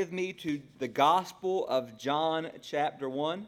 with 0.00 0.12
me 0.12 0.32
to 0.32 0.62
the 0.78 0.86
Gospel 0.86 1.66
of 1.66 1.98
John, 1.98 2.52
chapter 2.62 3.08
1. 3.08 3.44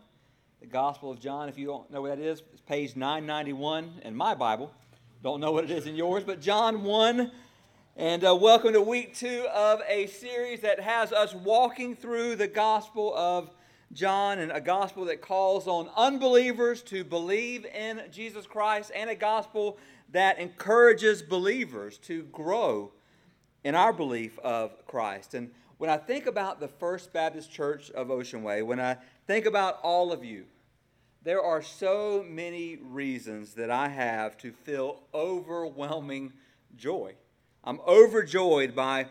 The 0.59 0.67
Gospel 0.67 1.13
of 1.13 1.21
John, 1.21 1.49
if 1.49 1.57
you 1.57 1.69
don't 1.69 1.89
know 1.93 2.03
what 2.03 2.09
that 2.09 2.19
is, 2.19 2.43
it's 2.53 2.61
page 2.63 2.97
991 2.97 4.01
in 4.03 4.17
my 4.17 4.35
Bible. 4.35 4.73
Don't 5.23 5.39
know 5.39 5.53
what 5.53 5.63
it 5.63 5.71
is 5.71 5.87
in 5.87 5.95
yours, 5.95 6.25
but 6.25 6.41
John 6.41 6.83
1. 6.83 7.31
And 7.97 8.25
uh, 8.25 8.35
welcome 8.35 8.73
to 8.73 8.81
week 8.81 9.15
two 9.15 9.47
of 9.55 9.81
a 9.89 10.09
series 10.09 10.63
that 10.63 10.81
has 10.81 11.13
us 11.13 11.33
walking 11.35 11.95
through 11.95 12.35
the 12.35 12.49
Gospel 12.49 13.15
of 13.15 13.53
John, 13.93 14.41
and 14.41 14.51
a 14.51 14.61
gospel 14.61 15.05
that 15.05 15.21
calls 15.21 15.69
on 15.69 15.89
unbelievers 15.97 16.83
to 16.83 17.05
believe 17.05 17.65
in 17.65 18.03
Jesus 18.11 18.49
Christ, 18.49 18.91
and 18.93 19.09
a 19.09 19.15
gospel 19.15 19.79
that 20.11 20.41
encourages 20.41 21.23
believers 21.23 21.97
to 21.99 22.25
grow 22.25 22.91
in 23.63 23.77
our 23.77 23.93
belief 23.93 24.37
of 24.41 24.85
Christ. 24.89 25.35
And 25.35 25.53
when 25.81 25.89
I 25.89 25.97
think 25.97 26.27
about 26.27 26.61
the 26.61 26.69
First 26.69 27.11
Baptist 27.11 27.51
Church 27.51 27.91
of 27.93 28.11
Ocean 28.11 28.43
Way, 28.43 28.61
when 28.61 28.79
I 28.79 28.99
think 29.27 29.47
about 29.47 29.79
all 29.83 30.13
of 30.13 30.23
you, 30.23 30.45
there 31.23 31.43
are 31.43 31.63
so 31.63 32.23
many 32.29 32.77
reasons 32.77 33.55
that 33.55 33.71
I 33.71 33.89
have 33.89 34.37
to 34.39 34.53
feel 34.53 35.01
overwhelming 35.15 36.35
joy. 36.77 37.15
I'm 37.65 37.81
overjoyed 37.89 38.75
by 38.75 39.07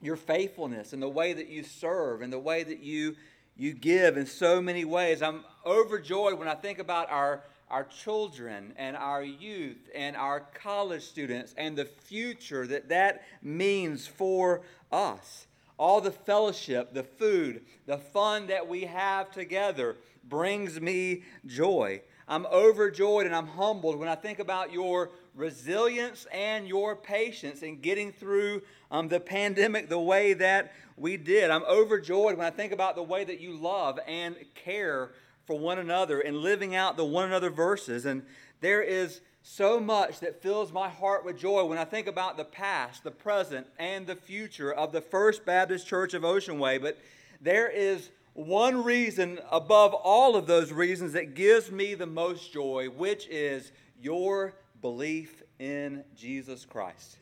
your 0.00 0.16
faithfulness 0.16 0.92
and 0.92 1.00
the 1.00 1.08
way 1.08 1.34
that 1.34 1.46
you 1.46 1.62
serve 1.62 2.20
and 2.20 2.32
the 2.32 2.40
way 2.40 2.64
that 2.64 2.80
you 2.80 3.14
you 3.56 3.72
give 3.72 4.16
in 4.16 4.26
so 4.26 4.60
many 4.60 4.84
ways. 4.84 5.22
I'm 5.22 5.44
overjoyed 5.64 6.36
when 6.36 6.48
I 6.48 6.56
think 6.56 6.80
about 6.80 7.12
our 7.12 7.44
our 7.70 7.84
children 7.84 8.72
and 8.76 8.96
our 8.96 9.22
youth 9.22 9.88
and 9.94 10.16
our 10.16 10.40
college 10.40 11.04
students 11.04 11.54
and 11.56 11.78
the 11.78 11.84
future 11.84 12.66
that 12.66 12.88
that 12.88 13.22
means 13.40 14.08
for 14.08 14.62
us 14.90 15.46
all 15.78 16.00
the 16.00 16.12
fellowship, 16.12 16.92
the 16.94 17.02
food, 17.02 17.62
the 17.86 17.98
fun 17.98 18.46
that 18.48 18.68
we 18.68 18.82
have 18.82 19.30
together 19.30 19.96
brings 20.24 20.80
me 20.80 21.22
joy. 21.46 22.02
I'm 22.28 22.46
overjoyed 22.46 23.26
and 23.26 23.34
I'm 23.34 23.46
humbled 23.46 23.98
when 23.98 24.08
I 24.08 24.14
think 24.14 24.38
about 24.38 24.72
your 24.72 25.10
resilience 25.34 26.26
and 26.32 26.68
your 26.68 26.94
patience 26.94 27.62
in 27.62 27.80
getting 27.80 28.12
through 28.12 28.62
um, 28.90 29.08
the 29.08 29.20
pandemic 29.20 29.88
the 29.88 29.98
way 29.98 30.34
that 30.34 30.72
we 30.96 31.16
did. 31.16 31.50
I'm 31.50 31.64
overjoyed 31.64 32.36
when 32.36 32.46
I 32.46 32.50
think 32.50 32.72
about 32.72 32.94
the 32.94 33.02
way 33.02 33.24
that 33.24 33.40
you 33.40 33.56
love 33.56 33.98
and 34.06 34.36
care 34.54 35.10
for 35.46 35.58
one 35.58 35.78
another 35.78 36.20
and 36.20 36.36
living 36.36 36.74
out 36.74 36.96
the 36.96 37.04
one 37.04 37.24
another 37.24 37.50
verses. 37.50 38.06
And 38.06 38.22
there 38.60 38.82
is 38.82 39.20
so 39.42 39.80
much 39.80 40.20
that 40.20 40.40
fills 40.40 40.72
my 40.72 40.88
heart 40.88 41.24
with 41.24 41.38
joy 41.38 41.64
when 41.64 41.78
I 41.78 41.84
think 41.84 42.06
about 42.06 42.36
the 42.36 42.44
past, 42.44 43.02
the 43.02 43.10
present, 43.10 43.66
and 43.78 44.06
the 44.06 44.14
future 44.14 44.72
of 44.72 44.92
the 44.92 45.00
First 45.00 45.44
Baptist 45.44 45.86
Church 45.86 46.14
of 46.14 46.24
Ocean 46.24 46.58
Way. 46.58 46.78
But 46.78 46.98
there 47.40 47.68
is 47.68 48.10
one 48.34 48.82
reason 48.84 49.40
above 49.50 49.94
all 49.94 50.36
of 50.36 50.46
those 50.46 50.72
reasons 50.72 51.12
that 51.12 51.34
gives 51.34 51.70
me 51.70 51.94
the 51.94 52.06
most 52.06 52.52
joy, 52.52 52.86
which 52.86 53.26
is 53.28 53.72
your 54.00 54.54
belief 54.80 55.42
in 55.58 56.04
Jesus 56.16 56.64
Christ. 56.64 57.18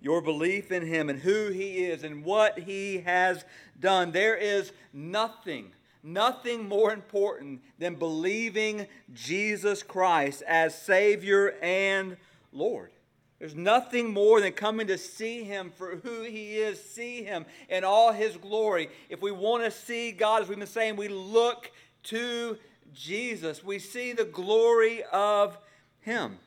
Your 0.00 0.20
belief 0.20 0.70
in 0.70 0.86
Him 0.86 1.10
and 1.10 1.18
who 1.18 1.48
He 1.48 1.84
is 1.84 2.04
and 2.04 2.24
what 2.24 2.58
He 2.58 2.98
has 2.98 3.44
done. 3.80 4.12
There 4.12 4.36
is 4.36 4.72
nothing 4.92 5.72
nothing 6.04 6.68
more 6.68 6.92
important 6.92 7.62
than 7.78 7.94
believing 7.94 8.86
Jesus 9.12 9.82
Christ 9.82 10.42
as 10.46 10.80
Savior 10.80 11.54
and 11.62 12.16
Lord. 12.52 12.90
There's 13.38 13.54
nothing 13.54 14.12
more 14.12 14.40
than 14.40 14.52
coming 14.52 14.86
to 14.86 14.98
see 14.98 15.42
Him 15.42 15.72
for 15.76 15.96
who 15.96 16.22
He 16.22 16.56
is, 16.56 16.82
see 16.82 17.24
Him 17.24 17.46
in 17.68 17.82
all 17.82 18.12
His 18.12 18.36
glory. 18.36 18.88
If 19.08 19.22
we 19.22 19.32
want 19.32 19.64
to 19.64 19.70
see 19.70 20.12
God, 20.12 20.42
as 20.42 20.48
we've 20.48 20.58
been 20.58 20.66
saying, 20.66 20.96
we 20.96 21.08
look 21.08 21.72
to 22.04 22.58
Jesus. 22.92 23.64
We 23.64 23.78
see 23.78 24.12
the 24.12 24.24
glory 24.24 25.02
of 25.12 25.58
Him. 26.00 26.38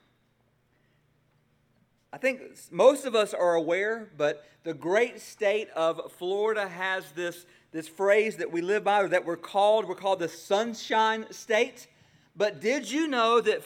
I 2.13 2.18
think 2.18 2.41
most 2.72 3.06
of 3.06 3.16
us 3.16 3.34
are 3.34 3.56
aware, 3.56 4.07
but 4.18 4.45
the 4.63 4.74
great 4.74 5.19
state 5.19 5.69
of 5.75 6.12
Florida 6.13 6.68
has 6.68 7.12
this 7.12 7.45
this 7.72 7.88
phrase 7.88 8.38
that 8.38 8.51
we 8.51 8.61
live 8.61 8.83
by 8.83 9.01
or 9.01 9.09
that 9.09 9.25
we're 9.25 9.35
called. 9.35 9.88
We're 9.88 9.95
called 9.95 10.19
the 10.19 10.29
Sunshine 10.29 11.25
State. 11.31 11.88
But 12.35 12.61
did 12.61 12.89
you 12.89 13.07
know 13.07 13.41
that 13.41 13.63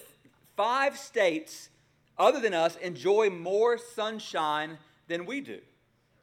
five 0.56 0.98
states 0.98 1.70
other 2.18 2.40
than 2.40 2.54
us 2.54 2.76
enjoy 2.78 3.30
more 3.30 3.78
sunshine 3.78 4.78
than 5.08 5.26
we 5.26 5.42
do? 5.42 5.60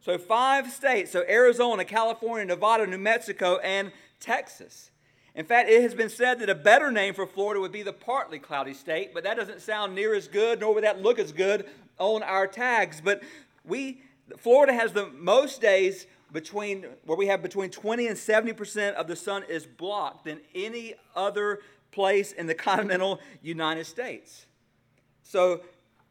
So, 0.01 0.17
five 0.17 0.71
states 0.73 1.11
so 1.11 1.25
Arizona, 1.29 1.85
California, 1.85 2.47
Nevada, 2.47 2.87
New 2.87 2.99
Mexico, 2.99 3.59
and 3.59 3.93
Texas. 4.21 4.91
In 5.35 5.45
fact, 5.45 5.69
it 5.69 5.83
has 5.83 5.95
been 5.95 6.09
said 6.09 6.41
that 6.41 6.49
a 6.49 6.55
better 6.55 6.91
name 6.91 7.15
for 7.15 7.27
Florida 7.27 7.61
would 7.61 7.71
be 7.71 7.83
the 7.83 7.93
partly 7.93 8.39
cloudy 8.39 8.75
state, 8.75 9.15
but 9.15 9.23
that 9.25 9.37
doesn't 9.37 9.61
sound 9.61 9.95
near 9.95 10.15
as 10.15 10.27
good, 10.27 10.61
nor 10.61 10.75
would 10.75 10.85
that 10.85 11.01
look 11.01 11.19
as 11.19 11.31
good 11.31 11.67
on 11.99 12.23
our 12.23 12.47
tags. 12.47 13.01
But 13.01 13.23
we, 13.65 14.01
Florida 14.39 14.73
has 14.73 14.93
the 14.93 15.07
most 15.11 15.61
days 15.61 16.07
between 16.33 16.85
where 17.05 17.17
we 17.17 17.27
have 17.27 17.43
between 17.43 17.71
20 17.71 18.07
and 18.07 18.19
70 18.19 18.53
percent 18.53 18.97
of 18.97 19.09
the 19.09 19.17
sun 19.17 19.45
is 19.49 19.67
blocked 19.67 20.25
than 20.25 20.41
any 20.55 20.95
other 21.17 21.61
place 21.91 22.33
in 22.33 22.47
the 22.47 22.55
continental 22.69 23.21
United 23.43 23.85
States. 23.85 24.47
So 25.23 25.63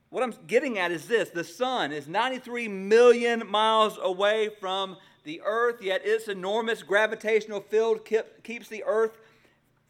what 0.09 0.23
I'm 0.23 0.33
getting 0.47 0.77
at 0.79 0.91
is 0.91 1.07
this 1.07 1.29
the 1.29 1.43
sun 1.43 1.91
is 1.91 2.07
93 2.07 2.67
million 2.67 3.43
miles 3.47 3.97
away 4.01 4.49
from 4.59 4.97
the 5.23 5.41
earth, 5.45 5.81
yet 5.81 6.05
its 6.05 6.29
enormous 6.29 6.81
gravitational 6.81 7.59
field 7.59 8.07
keeps 8.43 8.69
the 8.69 8.83
earth, 8.85 9.17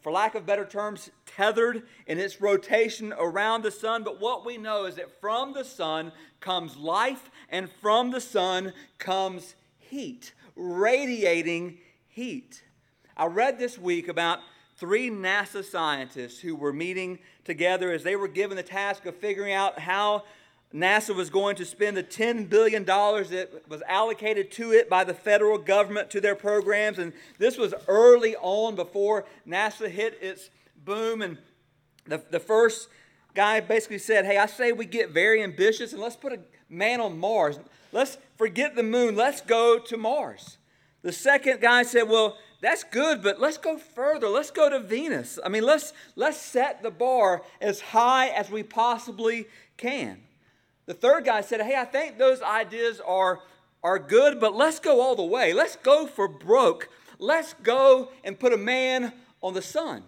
for 0.01 0.11
lack 0.11 0.33
of 0.33 0.47
better 0.47 0.65
terms, 0.65 1.11
tethered 1.27 1.83
in 2.07 2.17
its 2.17 2.41
rotation 2.41 3.13
around 3.19 3.61
the 3.61 3.69
sun. 3.69 4.03
But 4.03 4.19
what 4.19 4.43
we 4.43 4.57
know 4.57 4.85
is 4.85 4.95
that 4.95 5.21
from 5.21 5.53
the 5.53 5.63
sun 5.63 6.11
comes 6.39 6.75
life, 6.75 7.29
and 7.49 7.69
from 7.69 8.09
the 8.09 8.21
sun 8.21 8.73
comes 8.97 9.53
heat, 9.89 10.33
radiating 10.55 11.77
heat. 12.07 12.63
I 13.15 13.25
read 13.25 13.57
this 13.57 13.77
week 13.77 14.07
about 14.07 14.39
three 14.77 15.09
NASA 15.09 15.63
scientists 15.63 16.39
who 16.39 16.55
were 16.55 16.73
meeting 16.73 17.19
together 17.43 17.91
as 17.91 18.03
they 18.03 18.15
were 18.15 18.27
given 18.27 18.57
the 18.57 18.63
task 18.63 19.05
of 19.05 19.15
figuring 19.15 19.53
out 19.53 19.79
how 19.79 20.23
NASA 20.73 21.15
was 21.15 21.29
going 21.29 21.55
to 21.55 21.65
spend 21.65 21.95
the 21.95 22.03
$10 22.03 22.49
billion 22.49 22.83
that 22.85 23.63
was 23.67 23.81
allocated 23.87 24.51
to 24.51 24.71
it 24.71 24.89
by 24.89 25.03
the 25.03 25.13
federal 25.13 25.57
government 25.57 26.09
to 26.11 26.21
their 26.21 26.35
programs. 26.35 26.99
And 26.99 27.13
this 27.39 27.57
was 27.57 27.73
early 27.87 28.35
on 28.35 28.75
before 28.75 29.25
NASA 29.47 29.89
hit 29.89 30.17
its 30.21 30.49
boom. 30.83 31.21
And 31.21 31.37
the, 32.05 32.21
the 32.29 32.39
first 32.39 32.89
guy 33.33 33.61
basically 33.61 33.99
said, 33.99 34.25
Hey, 34.25 34.37
I 34.37 34.45
say 34.45 34.73
we 34.73 34.85
get 34.85 35.11
very 35.11 35.41
ambitious 35.41 35.93
and 35.93 36.01
let's 36.01 36.17
put 36.17 36.33
a 36.33 36.39
man 36.69 36.99
on 36.99 37.17
Mars. 37.17 37.59
Let's 37.91 38.17
forget 38.37 38.75
the 38.75 38.83
moon. 38.83 39.15
Let's 39.15 39.41
go 39.41 39.79
to 39.79 39.97
Mars. 39.97 40.57
The 41.01 41.11
second 41.11 41.61
guy 41.61 41.83
said, 41.83 42.03
Well, 42.03 42.37
that's 42.59 42.83
good, 42.83 43.21
but 43.21 43.39
let's 43.39 43.57
go 43.57 43.77
further. 43.77 44.27
Let's 44.27 44.51
go 44.51 44.69
to 44.69 44.79
Venus. 44.79 45.37
I 45.45 45.49
mean, 45.49 45.63
let's, 45.63 45.93
let's 46.15 46.37
set 46.37 46.81
the 46.81 46.91
bar 46.91 47.43
as 47.61 47.79
high 47.79 48.29
as 48.29 48.49
we 48.49 48.63
possibly 48.63 49.47
can. 49.77 50.19
The 50.85 50.93
third 50.93 51.25
guy 51.25 51.41
said, 51.41 51.61
Hey, 51.61 51.75
I 51.75 51.85
think 51.85 52.17
those 52.17 52.41
ideas 52.41 52.99
are, 53.05 53.41
are 53.83 53.99
good, 53.99 54.39
but 54.39 54.55
let's 54.55 54.79
go 54.79 55.01
all 55.01 55.15
the 55.15 55.23
way. 55.23 55.53
Let's 55.53 55.75
go 55.75 56.07
for 56.07 56.27
broke. 56.27 56.89
Let's 57.19 57.53
go 57.63 58.09
and 58.23 58.39
put 58.39 58.53
a 58.53 58.57
man 58.57 59.13
on 59.41 59.53
the 59.53 59.61
sun. 59.61 60.03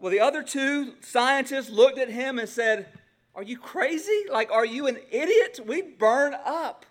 Well, 0.00 0.10
the 0.10 0.20
other 0.20 0.42
two 0.42 0.94
scientists 1.00 1.68
looked 1.68 1.98
at 1.98 2.08
him 2.08 2.38
and 2.38 2.48
said, 2.48 2.88
are 3.34 3.42
you 3.42 3.58
crazy? 3.58 4.24
Like, 4.30 4.50
are 4.50 4.66
you 4.66 4.86
an 4.86 4.98
idiot? 5.10 5.60
We 5.64 5.82
burn 5.82 6.34
up. 6.44 6.84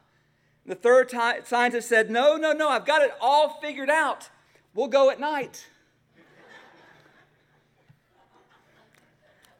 The 0.66 0.76
third 0.76 1.10
t- 1.10 1.18
scientist 1.46 1.90
said, 1.90 2.10
No, 2.10 2.36
no, 2.38 2.54
no, 2.54 2.70
I've 2.70 2.86
got 2.86 3.02
it 3.02 3.12
all 3.20 3.60
figured 3.62 3.90
out. 3.90 4.30
We'll 4.74 4.88
go 4.88 5.10
at 5.10 5.20
night. 5.20 5.68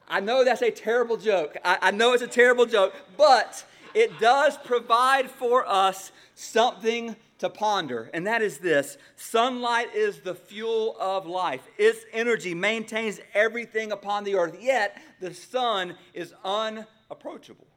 I 0.08 0.20
know 0.20 0.44
that's 0.44 0.62
a 0.62 0.72
terrible 0.72 1.18
joke. 1.18 1.58
I, 1.64 1.78
I, 1.82 1.92
know 1.92 2.14
it's 2.14 2.24
a 2.24 2.28
terrible 2.28 2.66
joke, 2.66 2.96
but 3.16 3.64
it 3.94 4.20
does 4.20 4.58
provide 4.58 5.30
for 5.30 5.68
us 5.68 6.12
something 6.36 7.16
to 7.40 7.50
ponder, 7.50 8.10
and 8.14 8.28
that 8.28 8.42
is 8.42 8.58
this 8.58 8.98
sunlight 9.16 9.96
is 9.96 10.20
the 10.20 10.36
fuel 10.36 10.96
of 11.00 11.26
life. 11.26 11.62
Its 11.78 12.00
energy 12.12 12.54
maintains 12.54 13.20
everything 13.34 13.92
upon 13.92 14.24
the 14.24 14.36
earth, 14.36 14.58
yet 14.62 15.02
the 15.20 15.34
sun 15.34 15.96
is 16.14 16.34
unapproachable. 16.44 17.68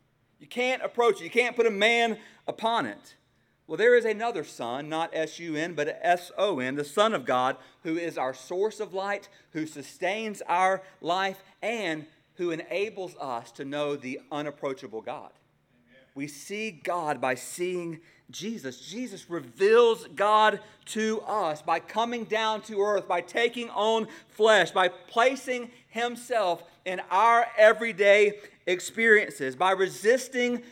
You 0.41 0.49
can't 0.49 0.83
approach 0.83 1.21
it, 1.21 1.25
you 1.25 1.31
can't 1.31 1.55
put 1.55 1.67
a 1.67 1.71
man 1.71 2.19
upon 2.49 2.87
it. 2.87 3.15
Well, 3.69 3.77
there 3.77 3.97
is 3.97 4.05
another 4.05 4.43
sun, 4.43 4.89
not 4.89 5.11
S 5.13 5.39
U 5.39 5.55
N, 5.55 5.75
but 5.75 5.99
S 6.03 6.33
O 6.37 6.59
N, 6.59 6.75
the 6.75 6.85
Son 6.85 7.15
of 7.15 7.25
God, 7.25 7.57
who 7.85 7.97
is 7.97 8.19
our 8.19 8.35
source 8.35 8.81
of 8.81 8.93
light, 8.93 9.29
who 9.53 9.67
sustains 9.67 10.43
our 10.49 10.83
life, 11.01 11.43
and 11.63 12.07
who 12.35 12.51
enables 12.51 13.15
us 13.17 13.53
to 13.53 13.65
know 13.65 13.95
the 13.95 14.21
unapproachable 14.33 15.01
God. 15.01 15.31
We 16.15 16.27
see 16.27 16.71
God 16.71 17.21
by 17.21 17.35
seeing 17.35 18.01
Jesus. 18.31 18.81
Jesus 18.81 19.29
reveals 19.29 20.07
God 20.15 20.61
to 20.87 21.21
us 21.23 21.63
by 21.63 21.81
coming 21.81 22.25
down 22.25 22.63
to 22.63 22.81
earth, 22.81 23.07
by 23.07 23.21
taking 23.21 23.71
on 23.71 24.09
flesh, 24.29 24.71
by 24.71 24.89
placing 24.89 25.71
himself 25.89 26.63
in 26.85 27.01
our 27.11 27.47
everyday 27.57 28.35
experiences, 28.67 29.55
by 29.55 29.73
resisting 29.73 30.63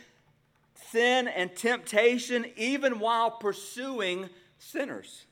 sin 0.91 1.27
and 1.27 1.55
temptation 1.55 2.45
even 2.55 2.99
while 2.99 3.31
pursuing 3.31 4.29
sinners 4.57 5.25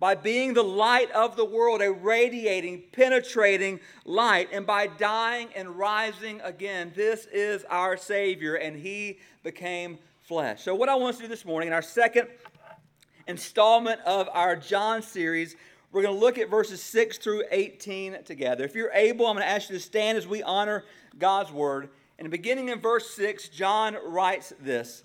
by 0.00 0.14
being 0.14 0.54
the 0.54 0.64
light 0.64 1.10
of 1.10 1.36
the 1.36 1.44
world, 1.44 1.82
a 1.82 1.92
radiating, 1.92 2.82
penetrating 2.90 3.78
light, 4.06 4.48
and 4.50 4.66
by 4.66 4.86
dying 4.86 5.50
and 5.54 5.76
rising 5.78 6.40
again. 6.40 6.90
This 6.96 7.26
is 7.26 7.64
our 7.68 7.98
Savior, 7.98 8.54
and 8.54 8.74
He 8.74 9.18
became 9.44 9.98
flesh. 10.22 10.62
So, 10.62 10.74
what 10.74 10.88
I 10.88 10.94
want 10.94 11.10
us 11.10 11.16
to 11.18 11.22
do 11.24 11.28
this 11.28 11.44
morning, 11.44 11.68
in 11.68 11.74
our 11.74 11.82
second 11.82 12.28
installment 13.26 14.00
of 14.06 14.28
our 14.32 14.56
John 14.56 15.02
series, 15.02 15.54
we're 15.92 16.02
going 16.02 16.14
to 16.14 16.20
look 16.20 16.38
at 16.38 16.48
verses 16.48 16.82
6 16.82 17.18
through 17.18 17.44
18 17.50 18.24
together. 18.24 18.64
If 18.64 18.74
you're 18.74 18.92
able, 18.92 19.26
I'm 19.26 19.36
going 19.36 19.46
to 19.46 19.52
ask 19.52 19.68
you 19.68 19.76
to 19.76 19.82
stand 19.82 20.16
as 20.16 20.26
we 20.26 20.42
honor 20.42 20.84
God's 21.18 21.52
word. 21.52 21.90
And 22.18 22.30
beginning 22.30 22.68
in 22.68 22.80
verse 22.80 23.10
6, 23.10 23.48
John 23.50 23.96
writes 24.04 24.54
this 24.60 25.04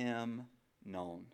him 0.00 0.46
known. 0.84 1.26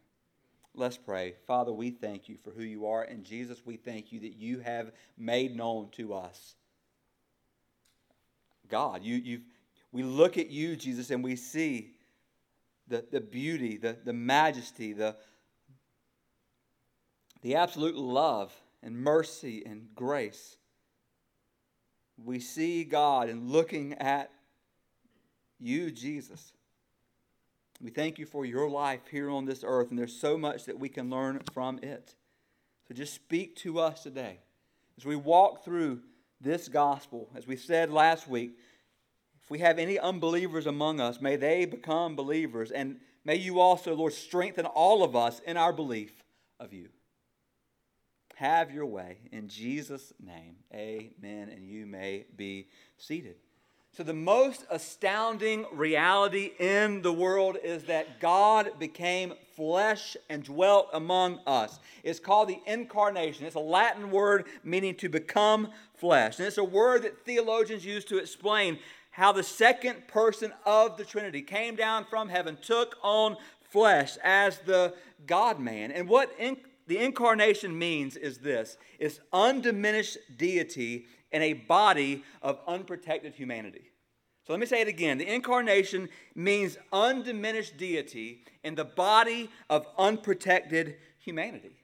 Let's 0.74 0.98
pray. 0.98 1.34
Father, 1.46 1.72
we 1.72 1.90
thank 1.90 2.28
you 2.28 2.36
for 2.36 2.50
who 2.50 2.62
you 2.62 2.86
are. 2.86 3.02
And 3.02 3.24
Jesus, 3.24 3.62
we 3.64 3.76
thank 3.76 4.12
you 4.12 4.20
that 4.20 4.36
you 4.36 4.58
have 4.58 4.92
made 5.16 5.56
known 5.56 5.88
to 5.92 6.12
us. 6.14 6.54
God, 8.68 9.02
you, 9.02 9.16
you 9.16 9.40
we 9.92 10.02
look 10.02 10.36
at 10.36 10.50
you, 10.50 10.76
Jesus, 10.76 11.10
and 11.10 11.22
we 11.22 11.36
see 11.36 11.94
the, 12.88 13.04
the 13.10 13.20
beauty, 13.20 13.78
the, 13.78 13.96
the 14.04 14.12
majesty, 14.12 14.92
the, 14.92 15.16
the 17.42 17.54
absolute 17.54 17.96
love 17.96 18.52
and 18.82 18.98
mercy 18.98 19.62
and 19.64 19.88
grace. 19.94 20.56
We 22.22 22.40
see 22.40 22.84
God 22.84 23.28
in 23.28 23.48
looking 23.48 23.94
at 23.94 24.30
you, 25.58 25.90
Jesus. 25.90 26.52
We 27.80 27.90
thank 27.90 28.18
you 28.18 28.26
for 28.26 28.46
your 28.46 28.68
life 28.70 29.02
here 29.10 29.30
on 29.30 29.44
this 29.44 29.62
earth, 29.66 29.90
and 29.90 29.98
there's 29.98 30.18
so 30.18 30.38
much 30.38 30.64
that 30.64 30.78
we 30.78 30.88
can 30.88 31.10
learn 31.10 31.40
from 31.52 31.78
it. 31.82 32.14
So 32.88 32.94
just 32.94 33.14
speak 33.14 33.56
to 33.56 33.80
us 33.80 34.02
today. 34.02 34.38
As 34.96 35.04
we 35.04 35.16
walk 35.16 35.64
through 35.64 36.00
this 36.40 36.68
gospel, 36.68 37.28
as 37.34 37.46
we 37.46 37.56
said 37.56 37.90
last 37.90 38.28
week, 38.28 38.58
if 39.42 39.50
we 39.50 39.58
have 39.58 39.78
any 39.78 39.98
unbelievers 39.98 40.66
among 40.66 41.00
us, 41.00 41.20
may 41.20 41.36
they 41.36 41.66
become 41.66 42.16
believers. 42.16 42.70
And 42.70 42.98
may 43.24 43.36
you 43.36 43.60
also, 43.60 43.94
Lord, 43.94 44.12
strengthen 44.12 44.66
all 44.66 45.04
of 45.04 45.14
us 45.14 45.40
in 45.40 45.56
our 45.56 45.72
belief 45.72 46.24
of 46.58 46.72
you. 46.72 46.88
Have 48.36 48.70
your 48.70 48.86
way. 48.86 49.18
In 49.32 49.48
Jesus' 49.48 50.12
name, 50.20 50.56
amen. 50.74 51.48
And 51.48 51.66
you 51.66 51.86
may 51.86 52.26
be 52.36 52.68
seated. 52.98 53.36
So, 53.96 54.02
the 54.02 54.12
most 54.12 54.66
astounding 54.70 55.64
reality 55.72 56.50
in 56.58 57.00
the 57.00 57.14
world 57.14 57.56
is 57.64 57.84
that 57.84 58.20
God 58.20 58.78
became 58.78 59.32
flesh 59.54 60.18
and 60.28 60.44
dwelt 60.44 60.90
among 60.92 61.40
us. 61.46 61.78
It's 62.02 62.20
called 62.20 62.50
the 62.50 62.60
incarnation. 62.66 63.46
It's 63.46 63.54
a 63.54 63.58
Latin 63.58 64.10
word 64.10 64.44
meaning 64.62 64.96
to 64.96 65.08
become 65.08 65.70
flesh. 65.94 66.38
And 66.38 66.46
it's 66.46 66.58
a 66.58 66.64
word 66.64 67.04
that 67.04 67.24
theologians 67.24 67.86
use 67.86 68.04
to 68.06 68.18
explain 68.18 68.78
how 69.12 69.32
the 69.32 69.42
second 69.42 70.06
person 70.08 70.52
of 70.66 70.98
the 70.98 71.04
Trinity 71.06 71.40
came 71.40 71.74
down 71.74 72.04
from 72.04 72.28
heaven, 72.28 72.58
took 72.60 72.98
on 73.02 73.38
flesh 73.70 74.18
as 74.22 74.58
the 74.58 74.92
God 75.26 75.58
man. 75.58 75.90
And 75.90 76.06
what 76.06 76.30
in, 76.38 76.58
the 76.86 76.98
incarnation 76.98 77.78
means 77.78 78.16
is 78.16 78.38
this 78.38 78.76
it's 78.98 79.20
undiminished 79.32 80.18
deity 80.36 81.06
in 81.32 81.42
a 81.42 81.52
body 81.54 82.24
of 82.42 82.58
unprotected 82.66 83.34
humanity. 83.34 83.90
So 84.46 84.52
let 84.52 84.60
me 84.60 84.66
say 84.66 84.80
it 84.80 84.88
again. 84.88 85.18
The 85.18 85.26
incarnation 85.26 86.08
means 86.34 86.78
undiminished 86.92 87.76
deity 87.76 88.44
in 88.62 88.76
the 88.76 88.84
body 88.84 89.50
of 89.68 89.86
unprotected 89.98 90.96
humanity. 91.18 91.82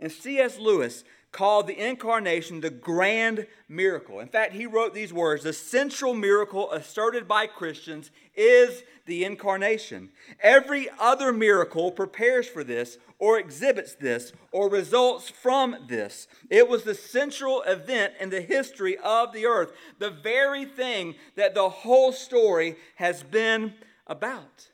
And 0.00 0.10
C.S. 0.10 0.58
Lewis 0.58 1.04
called 1.32 1.66
the 1.66 1.78
incarnation 1.78 2.60
the 2.60 2.70
grand 2.70 3.46
miracle. 3.68 4.20
In 4.20 4.28
fact, 4.28 4.52
he 4.52 4.66
wrote 4.66 4.94
these 4.94 5.12
words 5.12 5.42
The 5.42 5.52
central 5.52 6.14
miracle 6.14 6.70
asserted 6.70 7.26
by 7.26 7.46
Christians 7.46 8.10
is 8.34 8.84
the 9.06 9.24
incarnation. 9.24 10.10
Every 10.40 10.88
other 10.98 11.32
miracle 11.32 11.90
prepares 11.90 12.46
for 12.46 12.62
this, 12.62 12.98
or 13.18 13.38
exhibits 13.38 13.94
this, 13.94 14.32
or 14.52 14.68
results 14.68 15.30
from 15.30 15.76
this. 15.88 16.28
It 16.50 16.68
was 16.68 16.84
the 16.84 16.94
central 16.94 17.62
event 17.62 18.14
in 18.20 18.30
the 18.30 18.42
history 18.42 18.96
of 18.98 19.32
the 19.32 19.46
earth, 19.46 19.72
the 19.98 20.10
very 20.10 20.64
thing 20.64 21.14
that 21.36 21.54
the 21.54 21.68
whole 21.68 22.12
story 22.12 22.76
has 22.96 23.22
been 23.22 23.74
about. 24.06 24.68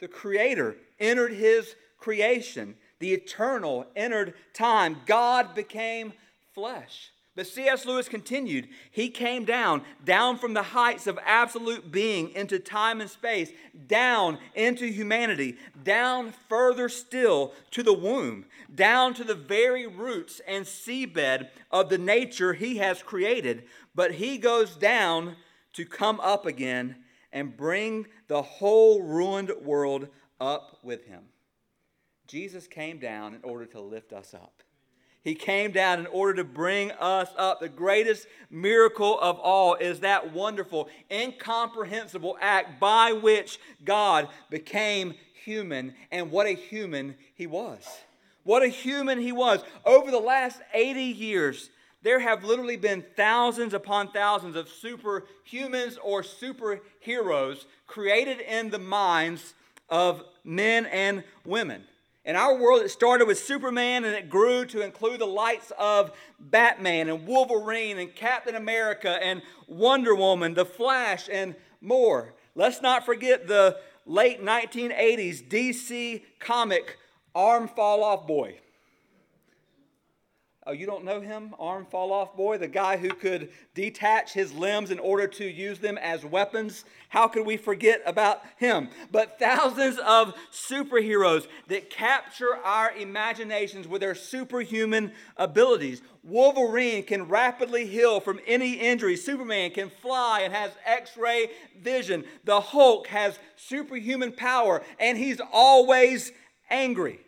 The 0.00 0.08
Creator 0.08 0.76
entered 1.00 1.32
His 1.32 1.74
creation 1.98 2.74
the 3.02 3.12
eternal 3.12 3.84
entered 3.96 4.32
time. 4.54 4.96
God 5.06 5.56
became 5.56 6.12
flesh. 6.54 7.10
But 7.34 7.48
C.S. 7.48 7.84
Lewis 7.84 8.08
continued, 8.08 8.68
he 8.90 9.08
came 9.08 9.44
down, 9.44 9.82
down 10.04 10.38
from 10.38 10.54
the 10.54 10.62
heights 10.62 11.06
of 11.06 11.18
absolute 11.24 11.90
being 11.90 12.30
into 12.30 12.58
time 12.58 13.00
and 13.00 13.10
space, 13.10 13.50
down 13.86 14.38
into 14.54 14.86
humanity, 14.86 15.56
down 15.82 16.32
further 16.48 16.88
still 16.88 17.54
to 17.72 17.82
the 17.82 17.92
womb, 17.92 18.44
down 18.72 19.14
to 19.14 19.24
the 19.24 19.34
very 19.34 19.86
roots 19.86 20.40
and 20.46 20.64
seabed 20.64 21.48
of 21.72 21.88
the 21.88 21.98
nature 21.98 22.52
he 22.52 22.76
has 22.76 23.02
created. 23.02 23.64
But 23.94 24.12
he 24.12 24.38
goes 24.38 24.76
down 24.76 25.36
to 25.72 25.84
come 25.86 26.20
up 26.20 26.46
again 26.46 26.96
and 27.32 27.56
bring 27.56 28.06
the 28.28 28.42
whole 28.42 29.02
ruined 29.02 29.50
world 29.62 30.06
up 30.38 30.78
with 30.84 31.06
him. 31.06 31.22
Jesus 32.26 32.66
came 32.66 32.98
down 32.98 33.34
in 33.34 33.42
order 33.42 33.66
to 33.66 33.80
lift 33.80 34.12
us 34.12 34.34
up. 34.34 34.62
He 35.22 35.34
came 35.34 35.70
down 35.70 36.00
in 36.00 36.06
order 36.06 36.34
to 36.34 36.44
bring 36.44 36.90
us 36.92 37.28
up. 37.36 37.60
The 37.60 37.68
greatest 37.68 38.26
miracle 38.50 39.18
of 39.20 39.38
all 39.38 39.74
is 39.76 40.00
that 40.00 40.32
wonderful, 40.32 40.88
incomprehensible 41.10 42.36
act 42.40 42.80
by 42.80 43.12
which 43.12 43.60
God 43.84 44.28
became 44.50 45.14
human. 45.44 45.94
And 46.10 46.30
what 46.30 46.46
a 46.46 46.54
human 46.54 47.14
he 47.34 47.46
was! 47.46 47.86
What 48.44 48.64
a 48.64 48.68
human 48.68 49.20
he 49.20 49.30
was. 49.30 49.62
Over 49.84 50.10
the 50.10 50.18
last 50.18 50.60
80 50.74 51.00
years, 51.00 51.70
there 52.02 52.18
have 52.18 52.42
literally 52.42 52.76
been 52.76 53.04
thousands 53.16 53.74
upon 53.74 54.10
thousands 54.10 54.56
of 54.56 54.68
superhumans 54.68 55.96
or 56.02 56.22
superheroes 56.22 57.66
created 57.86 58.40
in 58.40 58.70
the 58.70 58.80
minds 58.80 59.54
of 59.88 60.24
men 60.42 60.86
and 60.86 61.22
women. 61.44 61.84
In 62.24 62.36
our 62.36 62.56
world, 62.56 62.82
it 62.82 62.90
started 62.90 63.26
with 63.26 63.38
Superman 63.38 64.04
and 64.04 64.14
it 64.14 64.30
grew 64.30 64.64
to 64.66 64.80
include 64.80 65.20
the 65.20 65.26
likes 65.26 65.72
of 65.76 66.12
Batman 66.38 67.08
and 67.08 67.26
Wolverine 67.26 67.98
and 67.98 68.14
Captain 68.14 68.54
America 68.54 69.18
and 69.20 69.42
Wonder 69.66 70.14
Woman, 70.14 70.54
The 70.54 70.64
Flash, 70.64 71.28
and 71.30 71.56
more. 71.80 72.34
Let's 72.54 72.80
not 72.80 73.04
forget 73.04 73.48
the 73.48 73.78
late 74.06 74.40
1980s 74.40 75.48
DC 75.48 76.22
comic 76.38 76.96
Arm 77.34 77.66
Fall 77.66 78.04
Off 78.04 78.26
Boy. 78.26 78.61
Oh, 80.64 80.70
you 80.70 80.86
don't 80.86 81.04
know 81.04 81.20
him? 81.20 81.56
Arm 81.58 81.86
Fall 81.90 82.12
Off 82.12 82.36
Boy, 82.36 82.56
the 82.56 82.68
guy 82.68 82.96
who 82.96 83.08
could 83.08 83.50
detach 83.74 84.32
his 84.32 84.52
limbs 84.52 84.92
in 84.92 85.00
order 85.00 85.26
to 85.26 85.44
use 85.44 85.80
them 85.80 85.98
as 85.98 86.24
weapons. 86.24 86.84
How 87.08 87.26
could 87.26 87.44
we 87.44 87.56
forget 87.56 88.00
about 88.06 88.42
him? 88.58 88.88
But 89.10 89.40
thousands 89.40 89.98
of 89.98 90.34
superheroes 90.52 91.48
that 91.66 91.90
capture 91.90 92.56
our 92.64 92.92
imaginations 92.92 93.88
with 93.88 94.02
their 94.02 94.14
superhuman 94.14 95.10
abilities. 95.36 96.00
Wolverine 96.22 97.02
can 97.02 97.24
rapidly 97.24 97.84
heal 97.88 98.20
from 98.20 98.38
any 98.46 98.74
injury. 98.74 99.16
Superman 99.16 99.72
can 99.72 99.90
fly 99.90 100.42
and 100.42 100.54
has 100.54 100.70
x 100.84 101.16
ray 101.16 101.50
vision. 101.80 102.24
The 102.44 102.60
Hulk 102.60 103.08
has 103.08 103.36
superhuman 103.56 104.30
power 104.30 104.84
and 105.00 105.18
he's 105.18 105.40
always 105.52 106.30
angry. 106.70 107.18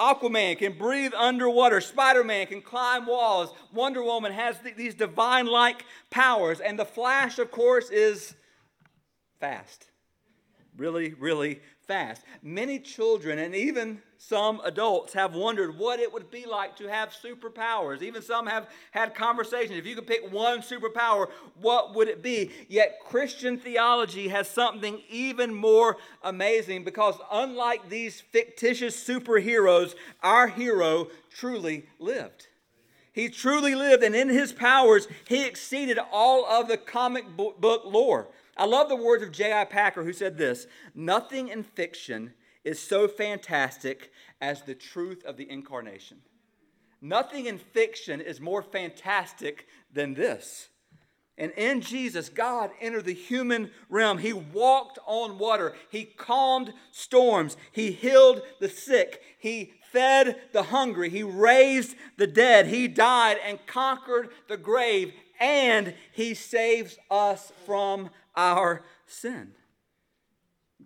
Aquaman 0.00 0.58
can 0.58 0.78
breathe 0.78 1.12
underwater. 1.14 1.80
Spider 1.80 2.24
Man 2.24 2.46
can 2.46 2.62
climb 2.62 3.06
walls. 3.06 3.52
Wonder 3.72 4.02
Woman 4.02 4.32
has 4.32 4.58
th- 4.58 4.74
these 4.74 4.94
divine 4.94 5.46
like 5.46 5.84
powers. 6.08 6.60
And 6.60 6.78
the 6.78 6.86
Flash, 6.86 7.38
of 7.38 7.50
course, 7.50 7.90
is 7.90 8.34
fast. 9.38 9.86
Really, 10.76 11.14
really 11.14 11.60
fast. 11.90 12.22
Many 12.40 12.78
children 12.78 13.40
and 13.40 13.52
even 13.52 14.00
some 14.16 14.60
adults 14.62 15.12
have 15.14 15.34
wondered 15.34 15.76
what 15.76 15.98
it 15.98 16.12
would 16.12 16.30
be 16.30 16.46
like 16.46 16.76
to 16.76 16.86
have 16.86 17.08
superpowers. 17.08 18.00
Even 18.00 18.22
some 18.22 18.46
have 18.46 18.68
had 18.92 19.12
conversations. 19.12 19.76
If 19.76 19.86
you 19.86 19.96
could 19.96 20.06
pick 20.06 20.32
one 20.32 20.60
superpower, 20.60 21.28
what 21.60 21.96
would 21.96 22.06
it 22.06 22.22
be? 22.22 22.52
Yet 22.68 23.00
Christian 23.04 23.58
theology 23.58 24.28
has 24.28 24.48
something 24.48 25.00
even 25.08 25.52
more 25.52 25.96
amazing 26.22 26.84
because 26.84 27.16
unlike 27.32 27.88
these 27.88 28.20
fictitious 28.20 28.94
superheroes, 28.96 29.96
our 30.22 30.46
hero 30.46 31.08
truly 31.28 31.86
lived. 31.98 32.46
He 33.12 33.28
truly 33.28 33.74
lived, 33.74 34.04
and 34.04 34.14
in 34.14 34.28
his 34.28 34.52
powers, 34.52 35.08
he 35.26 35.44
exceeded 35.44 35.98
all 36.12 36.46
of 36.46 36.68
the 36.68 36.76
comic 36.76 37.24
book 37.36 37.82
lore. 37.84 38.28
I 38.60 38.66
love 38.66 38.90
the 38.90 38.96
words 38.96 39.22
of 39.22 39.32
J.I. 39.32 39.64
Packer, 39.64 40.04
who 40.04 40.12
said 40.12 40.36
this 40.36 40.66
Nothing 40.94 41.48
in 41.48 41.62
fiction 41.62 42.34
is 42.62 42.78
so 42.78 43.08
fantastic 43.08 44.12
as 44.38 44.60
the 44.60 44.74
truth 44.74 45.24
of 45.24 45.38
the 45.38 45.50
incarnation. 45.50 46.18
Nothing 47.00 47.46
in 47.46 47.56
fiction 47.56 48.20
is 48.20 48.38
more 48.38 48.62
fantastic 48.62 49.66
than 49.90 50.12
this. 50.12 50.68
And 51.38 51.52
in 51.52 51.80
Jesus, 51.80 52.28
God 52.28 52.70
entered 52.82 53.06
the 53.06 53.14
human 53.14 53.70
realm. 53.88 54.18
He 54.18 54.34
walked 54.34 54.98
on 55.06 55.38
water. 55.38 55.74
He 55.88 56.04
calmed 56.04 56.74
storms. 56.90 57.56
He 57.72 57.92
healed 57.92 58.42
the 58.60 58.68
sick. 58.68 59.22
He 59.38 59.72
fed 59.90 60.38
the 60.52 60.64
hungry. 60.64 61.08
He 61.08 61.22
raised 61.22 61.96
the 62.18 62.26
dead. 62.26 62.66
He 62.66 62.88
died 62.88 63.38
and 63.42 63.66
conquered 63.66 64.28
the 64.48 64.58
grave. 64.58 65.14
And 65.40 65.94
He 66.12 66.34
saves 66.34 66.98
us 67.10 67.54
from 67.64 68.10
our 68.40 68.82
sin. 69.06 69.52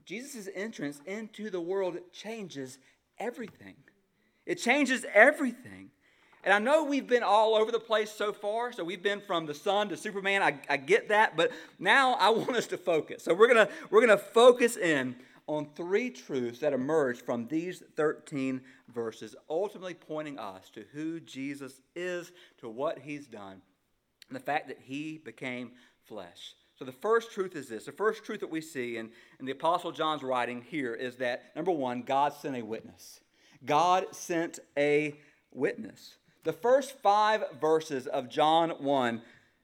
Jesus' 0.05 0.49
entrance 0.55 1.01
into 1.07 1.51
the 1.51 1.61
world 1.61 1.99
changes 2.13 2.79
everything. 3.19 3.77
It 4.47 4.57
changes 4.57 5.07
everything. 5.15 5.91
And 6.43 6.53
I 6.53 6.59
know 6.59 6.85
we've 6.85 7.07
been 7.07 7.23
all 7.23 7.55
over 7.55 7.73
the 7.73 7.81
place 7.81 8.11
so 8.11 8.33
far. 8.33 8.71
So 8.73 8.85
we've 8.85 9.03
been 9.03 9.23
from 9.23 9.47
the 9.47 9.55
sun 9.55 9.89
to 9.89 9.97
Superman. 9.97 10.43
I, 10.43 10.61
I 10.69 10.77
get 10.77 11.09
that. 11.09 11.37
But 11.37 11.53
now 11.79 12.15
I 12.15 12.29
want 12.31 12.57
us 12.57 12.67
to 12.69 12.77
focus. 12.77 13.25
So 13.25 13.33
we're 13.33 13.53
going 13.53 13.67
to 13.67 13.73
we're 13.91 14.07
to 14.07 14.19
focus 14.19 14.77
in 14.77 15.17
on 15.47 15.69
three 15.75 16.11
truths 16.11 16.61
that 16.61 16.73
emerge 16.73 17.19
from 17.19 17.47
these 17.49 17.83
13 17.97 18.61
verses, 18.93 19.35
ultimately 19.49 19.95
pointing 19.95 20.39
us 20.39 20.71
to 20.71 20.85
who 20.93 21.21
Jesus 21.21 21.81
is, 21.95 22.33
to 22.59 22.69
what 22.69 22.99
he's 22.99 23.27
done, 23.27 23.61
and 24.29 24.37
the 24.37 24.41
fact 24.41 24.69
that 24.69 24.79
he 24.83 25.19
became 25.19 25.73
flesh. 26.07 26.55
So, 26.77 26.85
the 26.85 26.93
first 26.93 27.31
truth 27.31 27.55
is 27.55 27.69
this 27.69 27.85
the 27.85 27.93
first 27.93 28.25
truth 28.25 28.41
that 28.41 28.51
we 28.51 28.61
see 28.61 28.97
in, 28.97 29.11
in 29.39 29.47
the 29.47 29.53
Apostle 29.53 29.93
John's 29.93 30.23
writing 30.23 30.63
here 30.63 30.95
is 30.95 31.17
that, 31.17 31.55
number 31.55 31.71
one, 31.71 32.03
God 32.03 32.33
sent 32.33 32.57
a 32.57 32.63
witness. 32.63 33.21
God 33.65 34.07
sent 34.13 34.59
a 34.77 35.15
witness. 35.53 36.17
The 36.43 36.53
first 36.53 36.99
five 37.03 37.45
verses 37.61 38.07
of 38.07 38.29
John 38.29 38.71
1, 38.71 39.23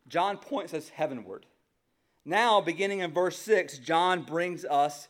John 0.09 0.39
points 0.39 0.73
us 0.73 0.89
heavenward. 0.89 1.47
Now, 2.25 2.61
beginning 2.61 3.01
in 3.01 3.13
verse 3.13 3.39
6, 3.39 3.79
John 3.79 4.23
brings 4.23 4.65
us 4.65 5.09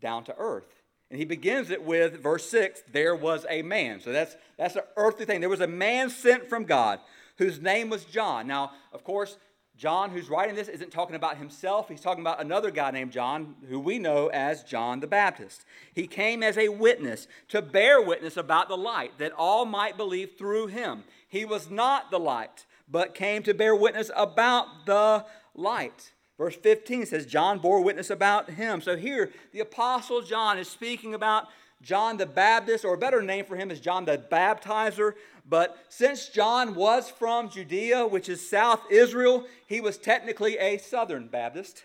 down 0.00 0.24
to 0.24 0.34
earth. 0.36 0.82
And 1.10 1.18
he 1.18 1.24
begins 1.24 1.70
it 1.70 1.84
with 1.84 2.20
verse 2.20 2.48
6 2.50 2.82
there 2.90 3.14
was 3.14 3.46
a 3.48 3.62
man. 3.62 4.00
So 4.00 4.10
that's, 4.10 4.36
that's 4.56 4.74
an 4.74 4.82
earthly 4.96 5.26
thing. 5.26 5.40
There 5.40 5.48
was 5.48 5.60
a 5.60 5.66
man 5.66 6.10
sent 6.10 6.48
from 6.48 6.64
God 6.64 6.98
whose 7.36 7.60
name 7.60 7.90
was 7.90 8.04
John. 8.04 8.46
Now, 8.46 8.72
of 8.92 9.04
course, 9.04 9.36
John, 9.76 10.10
who's 10.10 10.30
writing 10.30 10.54
this, 10.54 10.68
isn't 10.68 10.92
talking 10.92 11.16
about 11.16 11.36
himself. 11.36 11.88
He's 11.88 12.00
talking 12.00 12.22
about 12.22 12.40
another 12.40 12.70
guy 12.70 12.92
named 12.92 13.10
John, 13.10 13.56
who 13.68 13.80
we 13.80 13.98
know 13.98 14.28
as 14.28 14.62
John 14.62 15.00
the 15.00 15.08
Baptist. 15.08 15.64
He 15.92 16.06
came 16.06 16.42
as 16.42 16.56
a 16.56 16.68
witness 16.68 17.26
to 17.48 17.60
bear 17.60 18.00
witness 18.00 18.36
about 18.36 18.68
the 18.68 18.76
light, 18.76 19.18
that 19.18 19.32
all 19.32 19.64
might 19.64 19.96
believe 19.96 20.36
through 20.38 20.68
him. 20.68 21.02
He 21.28 21.44
was 21.44 21.70
not 21.70 22.12
the 22.12 22.20
light, 22.20 22.66
but 22.88 23.14
came 23.14 23.42
to 23.42 23.54
bear 23.54 23.74
witness 23.74 24.10
about 24.14 24.86
the 24.86 25.24
light. 25.56 26.12
Verse 26.38 26.56
15 26.56 27.06
says, 27.06 27.26
John 27.26 27.58
bore 27.58 27.82
witness 27.82 28.10
about 28.10 28.50
him. 28.50 28.80
So 28.80 28.96
here, 28.96 29.32
the 29.52 29.60
Apostle 29.60 30.22
John 30.22 30.58
is 30.58 30.68
speaking 30.68 31.14
about 31.14 31.48
John 31.82 32.16
the 32.16 32.26
Baptist, 32.26 32.84
or 32.84 32.94
a 32.94 32.98
better 32.98 33.22
name 33.22 33.44
for 33.44 33.56
him 33.56 33.70
is 33.70 33.78
John 33.78 34.04
the 34.04 34.18
Baptizer. 34.18 35.14
But 35.46 35.76
since 35.88 36.28
John 36.28 36.74
was 36.74 37.10
from 37.10 37.50
Judea, 37.50 38.06
which 38.06 38.28
is 38.28 38.48
South 38.48 38.80
Israel, 38.90 39.44
he 39.66 39.80
was 39.80 39.98
technically 39.98 40.56
a 40.58 40.78
Southern 40.78 41.26
Baptist. 41.26 41.84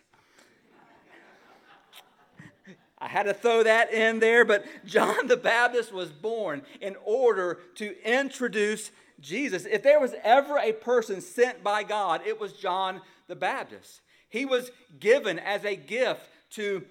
I 3.02 3.08
had 3.08 3.24
to 3.24 3.34
throw 3.34 3.64
that 3.64 3.94
in 3.94 4.20
there, 4.20 4.44
but 4.44 4.66
John 4.86 5.28
the 5.28 5.38
Baptist 5.38 5.94
was 5.94 6.10
born 6.10 6.62
in 6.82 6.96
order 7.06 7.60
to 7.76 7.96
introduce 8.04 8.92
Jesus. 9.22 9.66
If 9.66 9.84
there 9.84 10.00
was 10.00 10.16
ever 10.24 10.58
a 10.58 10.74
person 10.74 11.22
sent 11.22 11.64
by 11.64 11.84
God, 11.84 12.22
it 12.26 12.40
was 12.40 12.54
John 12.54 13.02
the 13.28 13.36
Baptist. 13.36 14.02
He 14.30 14.46
was 14.46 14.72
given 15.00 15.40
as 15.40 15.66
a 15.66 15.76
gift 15.76 16.22
to 16.52 16.84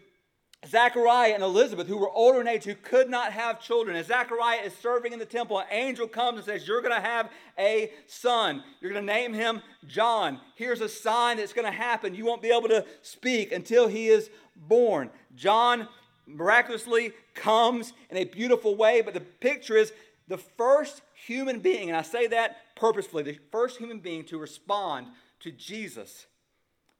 Zachariah 0.66 1.34
and 1.34 1.42
Elizabeth, 1.42 1.86
who 1.86 1.96
were 1.96 2.10
older 2.10 2.40
in 2.40 2.48
age, 2.48 2.64
who 2.64 2.74
could 2.74 3.08
not 3.08 3.32
have 3.32 3.62
children. 3.62 3.96
As 3.96 4.06
Zachariah 4.06 4.62
is 4.64 4.76
serving 4.76 5.12
in 5.12 5.20
the 5.20 5.24
temple, 5.24 5.60
an 5.60 5.66
angel 5.70 6.08
comes 6.08 6.38
and 6.38 6.44
says, 6.44 6.66
You're 6.66 6.82
going 6.82 6.94
to 6.94 7.00
have 7.00 7.30
a 7.58 7.92
son. 8.06 8.64
You're 8.80 8.92
going 8.92 9.06
to 9.06 9.12
name 9.12 9.32
him 9.32 9.62
John. 9.86 10.40
Here's 10.56 10.80
a 10.80 10.88
sign 10.88 11.36
that's 11.36 11.52
going 11.52 11.66
to 11.66 11.70
happen. 11.70 12.14
You 12.14 12.24
won't 12.24 12.42
be 12.42 12.50
able 12.50 12.68
to 12.68 12.84
speak 13.02 13.52
until 13.52 13.86
he 13.86 14.08
is 14.08 14.30
born. 14.56 15.10
John 15.36 15.86
miraculously 16.26 17.12
comes 17.34 17.92
in 18.10 18.16
a 18.16 18.24
beautiful 18.24 18.74
way, 18.74 19.00
but 19.00 19.14
the 19.14 19.20
picture 19.20 19.76
is 19.76 19.92
the 20.26 20.38
first 20.38 21.02
human 21.14 21.60
being, 21.60 21.88
and 21.88 21.96
I 21.96 22.02
say 22.02 22.26
that 22.26 22.74
purposefully, 22.74 23.22
the 23.22 23.38
first 23.50 23.78
human 23.78 24.00
being 24.00 24.24
to 24.24 24.38
respond 24.38 25.06
to 25.40 25.52
Jesus 25.52 26.26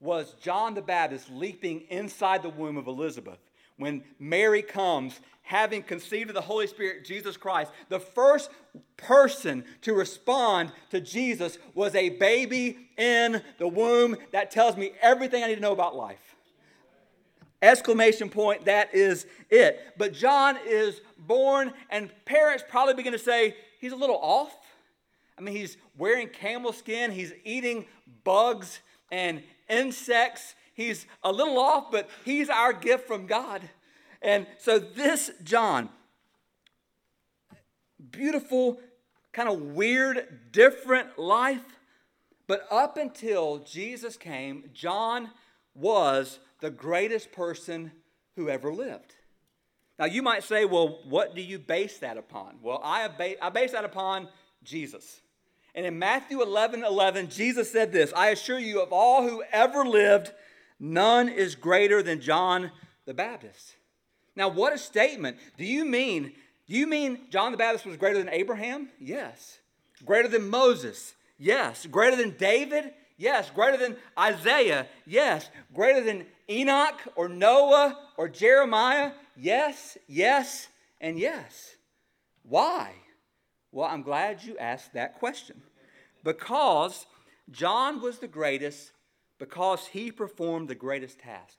was 0.01 0.35
John 0.41 0.75
the 0.75 0.81
Baptist 0.81 1.29
leaping 1.31 1.81
inside 1.91 2.43
the 2.43 2.49
womb 2.49 2.77
of 2.77 2.87
Elizabeth 2.87 3.39
when 3.79 4.05
Mary 4.19 4.63
comes, 4.63 5.19
having 5.43 5.83
conceived 5.83 6.29
of 6.29 6.35
the 6.35 6.43
Holy 6.43 6.67
Spirit, 6.67 7.07
Jesus 7.07 7.39
Christ, 7.39 7.73
the 7.89 7.99
first 7.99 8.51
person 8.99 9.65
to 9.81 9.95
respond 9.95 10.73
to 10.91 11.01
Jesus 11.01 11.59
was 11.75 11.95
a 11.95 12.11
baby 12.11 12.91
in 12.99 13.43
the 13.59 13.67
womb. 13.67 14.17
That 14.33 14.51
tells 14.51 14.77
me 14.77 14.91
everything 15.01 15.43
I 15.43 15.47
need 15.47 15.55
to 15.55 15.63
know 15.63 15.73
about 15.73 15.97
life. 15.97 16.37
Exclamation 17.63 18.29
point, 18.29 18.67
that 18.67 18.95
is 18.95 19.27
it. 19.51 19.95
But 19.97 20.13
John 20.13 20.59
is 20.67 21.01
born, 21.17 21.73
and 21.91 22.11
parents 22.25 22.63
probably 22.69 22.95
begin 22.95 23.13
to 23.13 23.19
say, 23.19 23.57
he's 23.81 23.93
a 23.93 23.97
little 23.97 24.19
off. 24.21 24.55
I 25.37 25.41
mean, 25.41 25.57
he's 25.57 25.77
wearing 25.97 26.29
camel 26.29 26.73
skin, 26.73 27.11
he's 27.11 27.33
eating 27.45 27.87
bugs 28.23 28.81
and 29.11 29.43
insects, 29.69 30.55
He's 30.79 31.07
a 31.25 31.33
little 31.33 31.59
off, 31.59 31.91
but 31.91 32.09
he's 32.25 32.49
our 32.49 32.73
gift 32.73 33.09
from 33.09 33.27
God. 33.27 33.69
And 34.23 34.47
so, 34.59 34.79
this 34.79 35.29
John, 35.43 35.89
beautiful, 38.13 38.79
kind 39.33 39.49
of 39.49 39.61
weird, 39.61 40.53
different 40.53 41.19
life, 41.19 41.65
But 42.47 42.69
up 42.71 42.97
until 42.97 43.59
Jesus 43.59 44.17
came, 44.17 44.71
John 44.73 45.31
was 45.75 46.39
the 46.61 46.71
greatest 46.71 47.33
person 47.33 47.91
who 48.37 48.49
ever 48.49 48.73
lived. 48.73 49.17
Now, 49.99 50.05
you 50.05 50.23
might 50.23 50.45
say, 50.45 50.65
well, 50.65 51.01
what 51.09 51.35
do 51.35 51.43
you 51.43 51.59
base 51.59 51.99
that 51.99 52.17
upon? 52.17 52.59
Well, 52.63 52.81
I, 52.85 53.11
I 53.43 53.51
base 53.51 53.73
that 53.73 53.85
upon 53.85 54.29
Jesus. 54.63 55.23
And 55.75 55.85
in 55.85 55.99
Matthew 55.99 56.41
11 56.41 56.85
11, 56.85 57.31
Jesus 57.31 57.71
said 57.73 57.91
this 57.91 58.13
I 58.15 58.29
assure 58.29 58.61
you, 58.61 58.81
of 58.81 58.93
all 58.93 59.29
who 59.29 59.43
ever 59.51 59.85
lived, 59.85 60.33
none 60.79 61.29
is 61.29 61.55
greater 61.55 62.03
than 62.03 62.21
John 62.21 62.71
the 63.05 63.15
Baptist. 63.15 63.75
Now, 64.37 64.49
what 64.49 64.73
a 64.73 64.79
statement. 64.79 65.37
Do 65.57 65.65
you 65.65 65.85
mean, 65.85 66.33
do 66.69 66.75
you 66.77 66.87
mean 66.87 67.21
John 67.31 67.53
the 67.53 67.59
Baptist 67.59 67.87
was 67.87 67.97
greater 67.97 68.19
than 68.19 68.29
Abraham? 68.29 68.89
Yes. 69.01 69.59
Greater 70.05 70.29
than 70.29 70.49
Moses? 70.49 71.15
Yes. 71.39 71.87
Greater 71.87 72.17
than 72.17 72.37
David? 72.37 72.93
Yes. 73.17 73.51
Greater 73.51 73.77
than 73.77 73.97
Isaiah? 74.19 74.87
Yes. 75.07 75.51
Greater 75.75 76.03
than 76.03 76.27
Enoch 76.51 77.01
or 77.17 77.29
Noah 77.29 77.99
or 78.17 78.29
Jeremiah? 78.29 79.13
Yes, 79.37 79.97
yes, 80.09 80.69
and 81.01 81.19
yes. 81.19 81.77
Why? 82.43 82.93
Well, 83.71 83.89
I'm 83.89 84.03
glad 84.03 84.43
you 84.43 84.57
asked 84.59 84.95
that 84.95 85.19
question. 85.19 85.63
Because 86.25 87.07
John 87.51 88.01
was 88.01 88.19
the 88.19 88.27
greatest 88.27 88.91
because 89.39 89.89
he 89.89 90.11
performed 90.11 90.69
the 90.69 90.75
greatest 90.75 91.19
task 91.19 91.59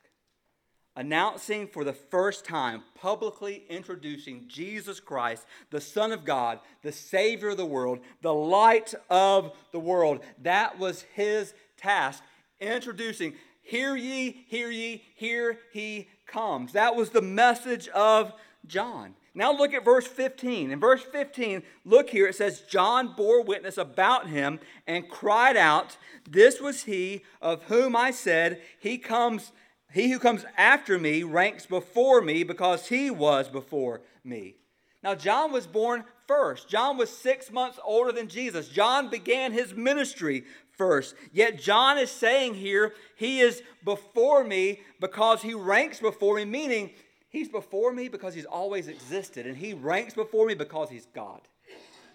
announcing 1.00 1.66
for 1.66 1.86
the 1.86 1.94
first 1.94 2.44
time, 2.44 2.84
publicly 2.94 3.64
introducing 3.70 4.44
Jesus 4.50 5.00
Christ, 5.00 5.46
the 5.70 5.80
Son 5.80 6.12
of 6.12 6.26
God, 6.26 6.60
the 6.82 6.92
Savior 6.92 7.50
of 7.50 7.58
the 7.58 7.66
world, 7.66 8.00
the 8.22 8.34
light 8.34 8.94
of 9.10 9.54
the 9.72 9.80
world. 9.80 10.22
That 10.42 10.78
was 10.78 11.06
his 11.14 11.54
task, 11.78 12.22
introducing, 12.60 13.36
Hear 13.62 13.96
ye, 13.96 14.46
hear 14.48 14.70
ye, 14.70 15.04
here 15.16 15.60
he 15.72 16.10
comes. 16.26 16.74
That 16.74 16.96
was 16.96 17.12
the 17.12 17.22
message 17.22 17.88
of 17.90 18.34
John. 18.66 19.16
Now 19.34 19.52
look 19.52 19.74
at 19.74 19.86
verse 19.86 20.08
15. 20.08 20.72
In 20.72 20.80
verse 20.80 21.04
15, 21.04 21.64
look 21.86 22.10
here, 22.10 22.28
it 22.28 22.36
says, 22.36 22.62
John 22.62 23.14
bore 23.16 23.44
witness 23.44 23.78
about 23.78 24.28
him 24.28 24.60
and 24.88 25.10
cried 25.10 25.58
out, 25.58 25.98
This 26.30 26.60
was 26.60 26.84
he 26.84 27.24
of 27.42 27.64
whom 27.64 27.96
I 27.96 28.12
said, 28.12 28.62
He 28.80 28.98
comes 28.98 29.52
he 29.92 30.12
who 30.12 30.20
comes 30.20 30.46
after 30.56 31.00
me 31.00 31.24
ranks 31.24 31.66
before 31.66 32.22
me 32.22 32.44
because 32.44 32.90
he 32.90 33.10
was 33.10 33.48
before 33.48 34.02
me. 34.24 34.56
Now, 35.02 35.16
John 35.16 35.52
was 35.52 35.66
born 35.66 36.04
first. 36.28 36.70
John 36.70 36.98
was 36.98 37.10
six 37.10 37.52
months 37.52 37.80
older 37.84 38.12
than 38.12 38.28
Jesus. 38.28 38.68
John 38.68 39.10
began 39.10 39.52
his 39.52 39.74
ministry 39.74 40.44
first. 40.78 41.16
Yet, 41.32 41.60
John 41.60 41.98
is 41.98 42.12
saying 42.12 42.56
here, 42.56 42.94
he 43.16 43.40
is 43.40 43.64
before 43.84 44.44
me 44.44 44.82
because 45.00 45.42
he 45.42 45.54
ranks 45.54 46.00
before 46.00 46.36
me, 46.36 46.46
meaning 46.46 46.92
he's 47.30 47.50
before 47.50 47.94
me 47.94 48.10
because 48.10 48.34
he's 48.34 48.46
always 48.46 48.88
existed, 48.88 49.48
and 49.48 49.56
he 49.58 49.74
ranks 49.74 50.14
before 50.14 50.48
me 50.48 50.54
because 50.54 50.90
he's 50.90 51.08
God. 51.14 51.42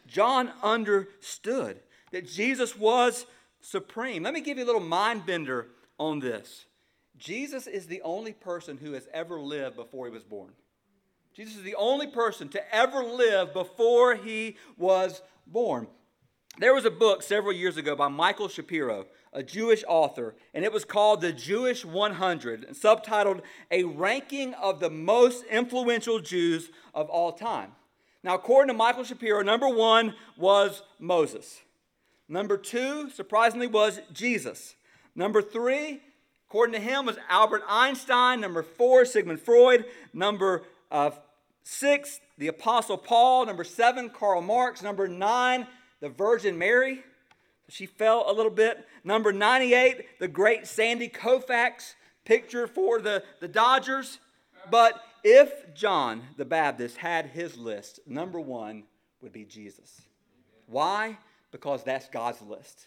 John 0.06 0.52
understood 0.62 1.80
that 2.12 2.28
Jesus 2.28 2.76
was 2.76 3.26
supreme. 3.60 4.22
Let 4.22 4.34
me 4.34 4.40
give 4.40 4.58
you 4.58 4.64
a 4.64 4.66
little 4.66 4.80
mind 4.80 5.24
bender 5.24 5.68
on 5.98 6.20
this. 6.20 6.66
Jesus 7.16 7.66
is 7.66 7.86
the 7.86 8.02
only 8.02 8.32
person 8.32 8.76
who 8.76 8.92
has 8.92 9.08
ever 9.12 9.40
lived 9.40 9.76
before 9.76 10.06
he 10.06 10.12
was 10.12 10.24
born. 10.24 10.50
Jesus 11.34 11.56
is 11.56 11.62
the 11.62 11.74
only 11.74 12.06
person 12.06 12.48
to 12.50 12.74
ever 12.74 13.02
live 13.02 13.52
before 13.52 14.14
he 14.14 14.56
was 14.76 15.22
born. 15.46 15.88
There 16.58 16.74
was 16.74 16.84
a 16.84 16.90
book 16.90 17.22
several 17.22 17.52
years 17.52 17.76
ago 17.76 17.96
by 17.96 18.08
Michael 18.08 18.48
Shapiro, 18.48 19.06
a 19.32 19.42
Jewish 19.42 19.82
author, 19.88 20.34
and 20.52 20.64
it 20.64 20.72
was 20.72 20.84
called 20.84 21.20
The 21.20 21.32
Jewish 21.32 21.84
100, 21.84 22.68
subtitled 22.70 23.42
A 23.70 23.84
Ranking 23.84 24.54
of 24.54 24.78
the 24.78 24.90
Most 24.90 25.44
Influential 25.46 26.20
Jews 26.20 26.70
of 26.94 27.08
All 27.10 27.32
Time. 27.32 27.72
Now, 28.22 28.34
according 28.34 28.68
to 28.68 28.74
Michael 28.74 29.04
Shapiro, 29.04 29.42
number 29.42 29.68
one 29.68 30.14
was 30.36 30.82
Moses. 30.98 31.60
Number 32.28 32.56
two, 32.56 33.10
surprisingly, 33.10 33.66
was 33.66 34.00
Jesus. 34.12 34.76
Number 35.16 35.42
three, 35.42 36.00
According 36.54 36.74
to 36.74 36.88
him 36.88 37.06
was 37.06 37.18
Albert 37.28 37.62
Einstein. 37.68 38.40
Number 38.40 38.62
four, 38.62 39.04
Sigmund 39.04 39.40
Freud. 39.40 39.86
Number 40.12 40.62
uh, 40.88 41.10
six, 41.64 42.20
the 42.38 42.46
Apostle 42.46 42.96
Paul. 42.96 43.44
Number 43.46 43.64
seven, 43.64 44.08
Karl 44.08 44.40
Marx. 44.40 44.80
Number 44.80 45.08
nine, 45.08 45.66
the 46.04 46.10
Virgin 46.10 46.58
Mary. 46.58 47.02
She 47.70 47.86
fell 47.86 48.30
a 48.30 48.32
little 48.34 48.52
bit. 48.52 48.86
Number 49.04 49.32
98, 49.32 50.18
the 50.20 50.28
great 50.28 50.66
Sandy 50.66 51.08
Koufax 51.08 51.94
picture 52.26 52.66
for 52.66 53.00
the, 53.00 53.24
the 53.40 53.48
Dodgers. 53.48 54.18
But 54.70 55.00
if 55.24 55.74
John 55.74 56.20
the 56.36 56.44
Baptist 56.44 56.98
had 56.98 57.24
his 57.24 57.56
list, 57.56 58.00
number 58.06 58.38
one 58.38 58.82
would 59.22 59.32
be 59.32 59.46
Jesus. 59.46 60.02
Why? 60.66 61.16
Because 61.52 61.82
that's 61.82 62.10
God's 62.10 62.42
list. 62.42 62.86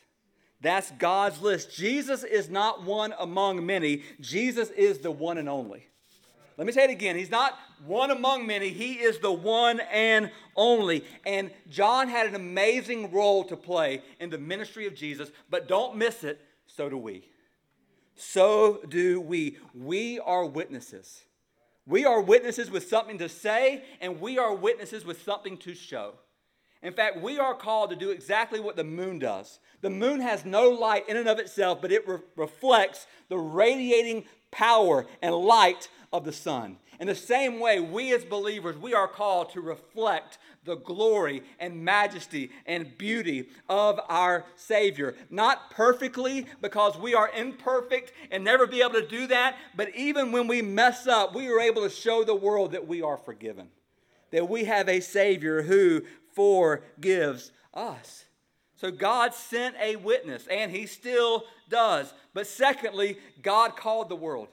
That's 0.62 0.91
God's 0.91 1.41
list. 1.41 1.75
Jesus 1.75 2.23
is 2.23 2.51
not 2.51 2.84
one 2.84 3.15
among 3.17 3.65
many, 3.65 4.03
Jesus 4.21 4.69
is 4.69 4.99
the 4.99 5.10
one 5.10 5.39
and 5.39 5.49
only. 5.49 5.88
Let 6.58 6.65
me 6.65 6.74
say 6.74 6.86
it 6.86 6.89
again. 6.89 7.15
He's 7.15 7.30
not 7.30 7.58
one 7.86 8.10
among 8.10 8.48
many. 8.48 8.70
He 8.70 8.93
is 8.93 9.20
the 9.20 9.32
one 9.32 9.80
and 9.80 10.32
only. 10.56 11.06
And 11.26 11.52
John 11.70 12.10
had 12.10 12.26
an 12.26 12.34
amazing 12.34 13.12
role 13.12 13.43
to 13.46 13.56
play 13.56 14.02
in 14.20 14.32
the 14.32 14.39
ministry 14.39 14.88
of 14.88 14.96
Jesus, 14.96 15.30
but 15.50 15.67
don't 15.67 15.96
miss 15.96 16.24
it, 16.24 16.41
so 16.65 16.89
do 16.89 16.98
we. 16.98 17.24
So 18.15 18.82
do 18.89 19.22
we. 19.22 19.58
We 19.76 20.20
are 20.20 20.46
witnesses. 20.46 21.24
We 21.86 22.06
are 22.06 22.22
witnesses 22.22 22.72
with 22.72 22.89
something 22.89 23.20
to 23.20 23.30
say, 23.30 23.84
and 24.02 24.20
we 24.20 24.39
are 24.39 24.54
witnesses 24.54 25.06
with 25.06 25.22
something 25.22 25.58
to 25.60 25.76
show. 25.76 26.15
In 26.82 26.93
fact, 26.93 27.22
we 27.22 27.39
are 27.39 27.56
called 27.56 27.91
to 27.91 27.96
do 27.96 28.12
exactly 28.12 28.60
what 28.60 28.76
the 28.76 28.84
moon 28.84 29.20
does. 29.20 29.60
The 29.82 29.89
moon 29.89 30.22
has 30.22 30.46
no 30.46 30.70
light 30.70 31.08
in 31.08 31.17
and 31.17 31.28
of 31.28 31.39
itself, 31.39 31.82
but 31.82 31.91
it 31.91 32.08
re- 32.08 32.20
reflects 32.36 33.08
the 33.30 33.38
radiating 33.38 34.26
power 34.51 35.05
and 35.21 35.36
light 35.36 35.89
of 36.12 36.25
the 36.25 36.33
sun. 36.33 36.77
In 36.99 37.07
the 37.07 37.15
same 37.15 37.60
way, 37.60 37.79
we 37.79 38.13
as 38.13 38.25
believers, 38.25 38.77
we 38.77 38.93
are 38.93 39.07
called 39.07 39.51
to 39.51 39.62
reflect 39.62 40.39
the 40.65 40.75
glory 40.75 41.43
and 41.60 41.83
majesty 41.83 42.51
and 42.65 42.97
beauty 42.97 43.49
of 43.69 43.99
our 44.10 44.45
Savior. 44.55 45.15
Not 45.29 45.71
perfectly, 45.71 46.47
because 46.62 46.97
we 46.97 47.13
are 47.13 47.29
imperfect 47.29 48.13
and 48.31 48.43
never 48.43 48.67
be 48.67 48.81
able 48.81 48.93
to 48.93 49.07
do 49.07 49.27
that, 49.27 49.57
but 49.75 49.95
even 49.95 50.31
when 50.31 50.47
we 50.47 50.62
mess 50.62 51.07
up, 51.07 51.36
we 51.36 51.47
are 51.47 51.60
able 51.60 51.83
to 51.83 51.89
show 51.89 52.23
the 52.23 52.36
world 52.36 52.71
that 52.71 52.88
we 52.88 53.01
are 53.01 53.17
forgiven. 53.17 53.69
That 54.31 54.49
we 54.49 54.65
have 54.65 54.89
a 54.89 54.99
Savior 54.99 55.62
who 55.62 56.01
forgives 56.33 57.51
us. 57.73 58.25
So 58.77 58.91
God 58.91 59.33
sent 59.33 59.75
a 59.81 59.95
witness, 59.95 60.47
and 60.47 60.71
He 60.71 60.85
still 60.85 61.43
does. 61.67 62.13
But 62.33 62.47
secondly, 62.47 63.17
God 63.41 63.75
called 63.75 64.07
the 64.07 64.15
world. 64.15 64.49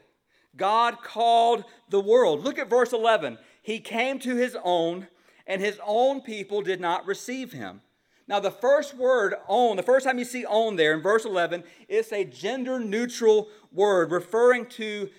God 0.56 1.02
called 1.02 1.64
the 1.90 2.00
world. 2.00 2.42
Look 2.42 2.58
at 2.58 2.70
verse 2.70 2.92
11. 2.92 3.38
He 3.62 3.80
came 3.80 4.18
to 4.20 4.34
His 4.34 4.56
own, 4.64 5.08
and 5.46 5.60
His 5.60 5.78
own 5.86 6.22
people 6.22 6.62
did 6.62 6.80
not 6.80 7.06
receive 7.06 7.52
Him. 7.52 7.82
Now, 8.26 8.40
the 8.40 8.50
first 8.50 8.96
word, 8.96 9.34
own, 9.46 9.76
the 9.76 9.82
first 9.82 10.06
time 10.06 10.18
you 10.18 10.24
see 10.24 10.46
own 10.46 10.76
there 10.76 10.94
in 10.94 11.02
verse 11.02 11.26
11, 11.26 11.62
it's 11.88 12.10
a 12.10 12.24
gender 12.24 12.80
neutral 12.80 13.48
word 13.70 14.10
referring 14.10 14.66
to 14.66 15.10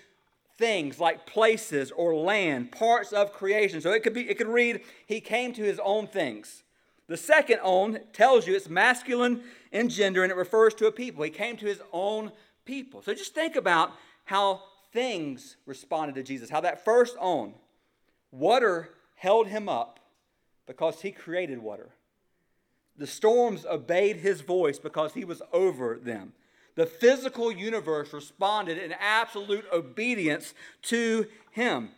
things 0.58 0.98
like 0.98 1.26
places 1.26 1.92
or 1.92 2.16
land, 2.16 2.72
parts 2.72 3.12
of 3.12 3.32
creation. 3.32 3.80
So 3.80 3.92
it 3.92 4.02
could 4.02 4.14
be 4.14 4.28
it 4.28 4.38
could 4.38 4.48
read 4.48 4.80
he 5.06 5.20
came 5.20 5.52
to 5.52 5.62
his 5.62 5.78
own 5.84 6.08
things. 6.08 6.64
The 7.08 7.16
second 7.16 7.60
own 7.62 8.00
tells 8.12 8.46
you 8.46 8.56
it's 8.56 8.68
masculine 8.68 9.42
in 9.70 9.88
gender 9.88 10.22
and 10.22 10.32
it 10.32 10.36
refers 10.36 10.74
to 10.74 10.86
a 10.86 10.92
people. 10.92 11.22
He 11.22 11.30
came 11.30 11.56
to 11.58 11.66
his 11.66 11.80
own 11.92 12.32
people. 12.64 13.02
So 13.02 13.14
just 13.14 13.34
think 13.34 13.56
about 13.56 13.92
how 14.24 14.62
things 14.92 15.56
responded 15.66 16.16
to 16.16 16.22
Jesus. 16.22 16.50
How 16.50 16.60
that 16.62 16.84
first 16.84 17.16
own 17.20 17.54
water 18.32 18.90
held 19.14 19.46
him 19.46 19.68
up 19.68 20.00
because 20.66 21.02
he 21.02 21.12
created 21.12 21.58
water. 21.58 21.90
The 22.96 23.06
storms 23.06 23.64
obeyed 23.64 24.16
his 24.16 24.40
voice 24.40 24.78
because 24.78 25.14
he 25.14 25.24
was 25.24 25.42
over 25.52 25.98
them 26.02 26.32
the 26.76 26.86
physical 26.86 27.50
universe 27.50 28.12
responded 28.12 28.78
in 28.78 28.92
absolute 28.92 29.64
obedience 29.72 30.54
to 30.82 31.26
him. 31.50 31.90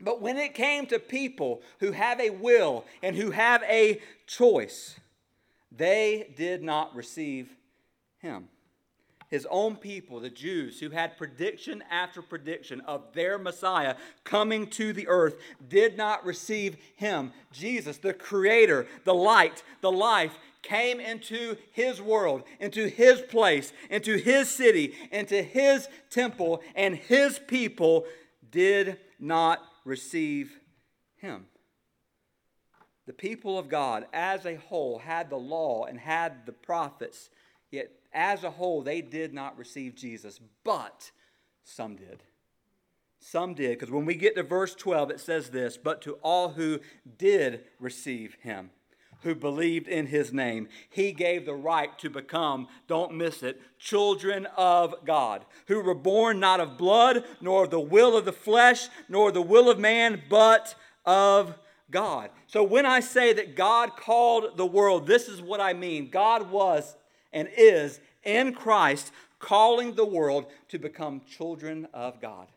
But 0.00 0.20
when 0.20 0.36
it 0.36 0.54
came 0.54 0.86
to 0.86 0.98
people 0.98 1.62
who 1.80 1.92
have 1.92 2.20
a 2.20 2.30
will 2.30 2.84
and 3.02 3.16
who 3.16 3.32
have 3.32 3.62
a 3.64 4.00
choice, 4.26 4.98
they 5.72 6.32
did 6.36 6.62
not 6.62 6.94
receive 6.94 7.50
him. 8.18 8.48
His 9.28 9.46
own 9.50 9.76
people, 9.76 10.20
the 10.20 10.30
Jews, 10.30 10.80
who 10.80 10.88
had 10.88 11.18
prediction 11.18 11.84
after 11.90 12.22
prediction 12.22 12.80
of 12.82 13.12
their 13.12 13.38
Messiah 13.38 13.96
coming 14.24 14.68
to 14.68 14.94
the 14.94 15.06
earth, 15.06 15.36
did 15.68 15.98
not 15.98 16.24
receive 16.24 16.76
him. 16.96 17.32
Jesus, 17.52 17.98
the 17.98 18.14
Creator, 18.14 18.86
the 19.04 19.14
light, 19.14 19.62
the 19.82 19.92
life, 19.92 20.38
came 20.62 20.98
into 20.98 21.56
his 21.72 22.00
world, 22.00 22.42
into 22.58 22.88
his 22.88 23.20
place, 23.20 23.72
into 23.90 24.16
his 24.16 24.48
city, 24.48 24.94
into 25.12 25.42
his 25.42 25.88
temple, 26.08 26.62
and 26.74 26.96
his 26.96 27.38
people 27.38 28.06
did 28.50 28.98
not 29.20 29.62
receive 29.88 30.60
him. 31.16 31.46
The 33.06 33.12
people 33.12 33.58
of 33.58 33.68
God 33.68 34.06
as 34.12 34.44
a 34.44 34.56
whole 34.56 34.98
had 34.98 35.30
the 35.30 35.36
law 35.36 35.86
and 35.86 35.98
had 35.98 36.44
the 36.44 36.52
prophets, 36.52 37.30
yet 37.70 37.90
as 38.12 38.44
a 38.44 38.50
whole 38.50 38.82
they 38.82 39.00
did 39.00 39.32
not 39.32 39.56
receive 39.56 39.94
Jesus, 39.94 40.38
but 40.62 41.10
some 41.64 41.96
did. 41.96 42.22
Some 43.20 43.54
did, 43.54 43.70
because 43.70 43.90
when 43.90 44.04
we 44.04 44.14
get 44.14 44.36
to 44.36 44.42
verse 44.42 44.74
12, 44.74 45.10
it 45.10 45.20
says 45.20 45.50
this 45.50 45.76
But 45.76 46.02
to 46.02 46.12
all 46.22 46.50
who 46.50 46.80
did 47.16 47.64
receive 47.80 48.36
him, 48.42 48.70
who 49.22 49.34
believed 49.34 49.88
in 49.88 50.06
his 50.06 50.32
name, 50.32 50.68
he 50.88 51.12
gave 51.12 51.44
the 51.44 51.54
right 51.54 51.98
to 51.98 52.08
become, 52.08 52.68
don't 52.86 53.14
miss 53.14 53.42
it, 53.42 53.60
children 53.78 54.46
of 54.56 54.94
God, 55.04 55.44
who 55.66 55.80
were 55.82 55.94
born 55.94 56.38
not 56.38 56.60
of 56.60 56.78
blood, 56.78 57.24
nor 57.40 57.64
of 57.64 57.70
the 57.70 57.80
will 57.80 58.16
of 58.16 58.24
the 58.24 58.32
flesh, 58.32 58.88
nor 59.08 59.32
the 59.32 59.42
will 59.42 59.68
of 59.68 59.78
man, 59.78 60.22
but 60.30 60.74
of 61.04 61.58
God. 61.90 62.30
So 62.46 62.62
when 62.62 62.86
I 62.86 63.00
say 63.00 63.32
that 63.32 63.56
God 63.56 63.96
called 63.96 64.56
the 64.56 64.66
world, 64.66 65.06
this 65.06 65.28
is 65.28 65.40
what 65.40 65.60
I 65.60 65.72
mean. 65.72 66.10
God 66.10 66.50
was 66.50 66.96
and 67.32 67.48
is 67.56 68.00
in 68.24 68.52
Christ 68.52 69.10
calling 69.38 69.94
the 69.94 70.04
world 70.04 70.46
to 70.68 70.78
become 70.78 71.22
children 71.28 71.88
of 71.94 72.20
God. 72.20 72.48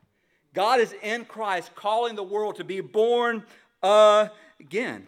God 0.54 0.80
is 0.80 0.94
in 1.02 1.26
Christ 1.26 1.76
calling 1.76 2.16
the 2.16 2.24
world 2.24 2.58
to 2.58 2.64
be 2.64 2.82
born 2.82 3.46
again. 3.82 5.08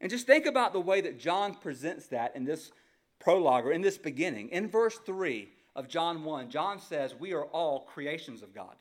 And 0.00 0.10
just 0.10 0.26
think 0.26 0.46
about 0.46 0.72
the 0.72 0.80
way 0.80 1.00
that 1.00 1.18
John 1.18 1.54
presents 1.54 2.06
that 2.08 2.36
in 2.36 2.44
this 2.44 2.70
prologue 3.18 3.66
or 3.66 3.72
in 3.72 3.82
this 3.82 3.98
beginning. 3.98 4.50
In 4.50 4.68
verse 4.68 4.98
3 5.06 5.48
of 5.74 5.88
John 5.88 6.24
1, 6.24 6.50
John 6.50 6.78
says, 6.78 7.14
We 7.14 7.32
are 7.32 7.44
all 7.44 7.80
creations 7.80 8.42
of 8.42 8.54
God. 8.54 8.74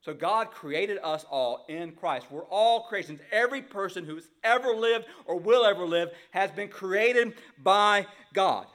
So 0.00 0.12
God 0.12 0.50
created 0.50 0.98
us 1.02 1.24
all 1.30 1.64
in 1.68 1.92
Christ. 1.92 2.26
We're 2.28 2.44
all 2.44 2.84
creations. 2.84 3.20
Every 3.30 3.62
person 3.62 4.04
who's 4.04 4.28
ever 4.42 4.74
lived 4.74 5.06
or 5.26 5.38
will 5.38 5.64
ever 5.64 5.86
live 5.86 6.10
has 6.32 6.50
been 6.50 6.68
created 6.68 7.34
by 7.62 8.06
God. 8.34 8.66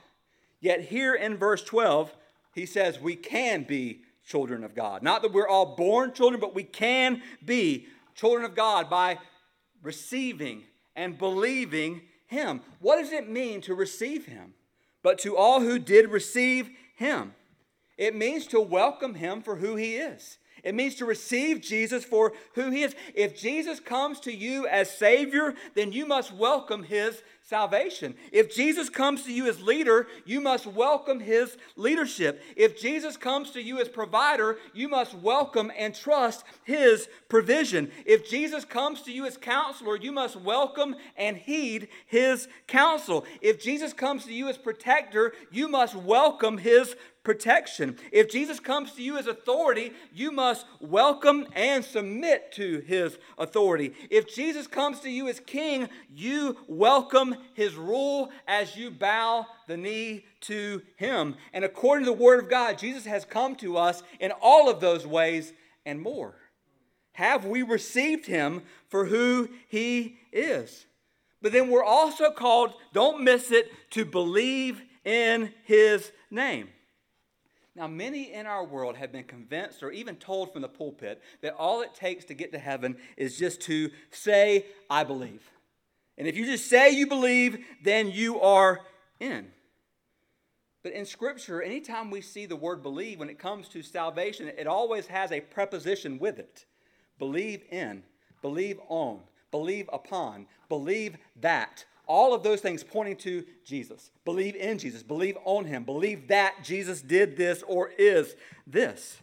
Yet 0.62 0.82
here 0.82 1.16
in 1.16 1.36
verse 1.36 1.64
12, 1.64 2.14
he 2.54 2.66
says 2.66 3.02
we 3.02 3.16
can 3.16 3.64
be 3.64 4.02
children 4.26 4.64
of 4.64 4.74
God. 4.74 5.04
Not 5.04 5.22
that 5.22 5.34
we're 5.34 5.48
all 5.48 5.76
born 5.76 6.14
children, 6.14 6.40
but 6.40 6.56
we 6.56 6.64
can 6.64 7.22
be 7.44 7.88
children 8.16 8.46
of 8.46 8.56
God 8.56 8.90
by 8.90 9.20
receiving 9.84 10.64
and 10.98 11.18
believing 11.18 12.02
Him. 12.26 12.60
What 12.80 12.98
does 12.98 13.14
it 13.14 13.30
mean 13.30 13.62
to 13.62 13.74
receive 13.74 14.26
Him? 14.26 14.54
But 15.02 15.20
to 15.20 15.38
all 15.38 15.62
who 15.62 15.80
did 15.80 16.10
receive 16.10 16.70
Him, 16.98 17.34
it 17.98 18.14
means 18.14 18.48
to 18.48 18.60
welcome 18.60 19.14
Him 19.14 19.42
for 19.42 19.56
who 19.56 19.78
He 19.78 19.96
is. 19.96 20.40
It 20.64 20.76
means 20.76 20.96
to 20.96 21.06
receive 21.06 21.62
Jesus 21.62 22.04
for 22.04 22.34
who 22.56 22.72
he 22.72 22.84
is. 22.84 22.96
If 23.14 23.40
Jesus 23.40 23.80
comes 23.80 24.20
to 24.22 24.34
you 24.34 24.68
as 24.68 24.90
Savior, 24.90 25.54
then 25.76 25.92
you 25.92 26.06
must 26.06 26.34
welcome 26.34 26.84
his 26.84 27.22
salvation. 27.48 28.14
If 28.34 28.54
Jesus 28.54 28.90
comes 28.90 29.24
to 29.24 29.32
you 29.32 29.48
as 29.48 29.62
leader, 29.62 30.08
you 30.26 30.42
must 30.42 30.68
welcome 30.68 31.22
his 31.22 31.56
leadership. 31.78 32.44
If 32.58 32.78
Jesus 32.78 33.16
comes 33.16 33.52
to 33.52 33.62
you 33.62 33.80
as 33.80 33.88
provider, 33.88 34.58
you 34.74 34.90
must 34.90 35.14
welcome 35.14 35.72
and 35.78 35.96
trust 35.96 36.44
his 36.66 37.08
provision. 37.30 37.90
If 38.06 38.30
Jesus 38.30 38.66
comes 38.66 39.02
to 39.04 39.14
you 39.14 39.26
as 39.26 39.38
counselor, 39.38 39.96
you 39.96 40.12
must 40.12 40.36
welcome 40.36 40.98
and 41.16 41.38
heed 41.38 41.88
his 42.06 42.50
counsel. 42.68 43.26
If 43.42 43.64
Jesus 43.64 43.94
comes 43.94 44.26
to 44.26 44.34
you 44.34 44.50
as 44.50 44.58
protector, 44.58 45.32
you 45.50 45.70
must 45.70 45.96
welcome 45.96 46.58
his 46.58 46.98
protection. 47.28 47.98
If 48.14 48.32
Jesus 48.32 48.58
comes 48.58 48.94
to 48.94 49.04
you 49.04 49.18
as 49.18 49.28
authority, 49.28 49.92
you 50.14 50.32
must 50.32 50.66
welcome 50.80 51.46
and 51.54 51.84
submit 51.84 52.54
to 52.54 52.80
his 52.88 53.18
authority. 53.38 53.94
If 54.10 54.34
Jesus 54.34 54.66
comes 54.66 55.02
to 55.02 55.10
you 55.10 55.28
as 55.28 55.42
king, 55.42 55.90
you 56.16 56.56
welcome 56.70 57.36
his 57.54 57.76
rule 57.76 58.30
as 58.48 58.76
you 58.76 58.92
bow 58.92 59.46
the 59.68 59.78
knee 59.78 60.26
to 60.42 60.82
him. 60.96 61.36
And 61.54 61.64
according 61.64 62.06
to 62.06 62.12
the 62.12 62.18
word 62.18 62.44
of 62.44 62.50
God, 62.50 62.78
Jesus 62.78 63.06
has 63.06 63.26
come 63.26 63.56
to 63.58 63.78
us 63.78 64.04
in 64.20 64.32
all 64.42 64.70
of 64.70 64.80
those 64.80 65.06
ways 65.06 65.54
and 65.86 66.02
more. 66.02 66.36
Have 67.14 67.46
we 67.46 67.64
received 67.64 68.28
him 68.28 68.62
for 68.90 69.06
who 69.06 69.50
he 69.68 70.18
is? 70.32 70.86
But 71.42 71.52
then 71.52 71.70
we're 71.70 71.84
also 71.84 72.32
called, 72.32 72.74
don't 72.94 73.24
miss 73.24 73.52
it, 73.52 73.72
to 73.92 74.06
believe 74.06 74.82
in 75.04 75.54
his 75.64 76.12
name. 76.30 76.70
Now, 77.76 77.88
many 77.88 78.34
in 78.34 78.48
our 78.48 78.66
world 78.66 78.98
have 78.98 79.12
been 79.12 79.24
convinced 79.24 79.84
or 79.84 79.92
even 79.92 80.16
told 80.16 80.52
from 80.52 80.64
the 80.64 80.68
pulpit 80.68 81.22
that 81.42 81.54
all 81.54 81.82
it 81.82 81.94
takes 81.94 82.26
to 82.26 82.34
get 82.34 82.52
to 82.54 82.60
heaven 82.60 82.98
is 83.18 83.38
just 83.38 83.62
to 83.62 83.92
say, 84.10 84.66
I 84.90 85.04
believe. 85.04 85.48
And 86.18 86.28
if 86.28 86.36
you 86.36 86.46
just 86.46 86.68
say 86.68 86.92
you 86.92 87.08
believe, 87.08 87.64
then 87.84 88.10
you 88.10 88.42
are 88.42 88.82
in. 89.20 89.48
But 90.84 90.94
in 90.94 91.06
Scripture, 91.06 91.62
anytime 91.62 92.10
we 92.10 92.22
see 92.22 92.46
the 92.46 92.56
word 92.56 92.82
believe, 92.82 93.20
when 93.20 93.30
it 93.30 93.40
comes 93.40 93.68
to 93.70 93.84
salvation, 93.84 94.48
it 94.48 94.68
always 94.68 95.08
has 95.08 95.32
a 95.32 95.42
preposition 95.42 96.18
with 96.18 96.40
it 96.40 96.66
believe 97.20 97.64
in, 97.72 98.04
believe 98.42 98.80
on, 98.90 99.20
believe 99.52 99.90
upon, 99.92 100.46
believe 100.70 101.18
that, 101.42 101.84
all 102.06 102.34
of 102.34 102.44
those 102.44 102.62
things 102.62 102.84
pointing 102.84 103.18
to 103.18 103.44
Jesus. 103.66 104.12
Believe 104.24 104.56
in 104.56 104.78
Jesus, 104.78 105.04
believe 105.04 105.38
on 105.44 105.66
him, 105.66 105.84
believe 105.84 106.28
that 106.30 106.56
Jesus 106.64 107.02
did 107.02 107.36
this 107.36 107.64
or 107.68 107.90
is 107.98 108.36
this. 108.66 109.18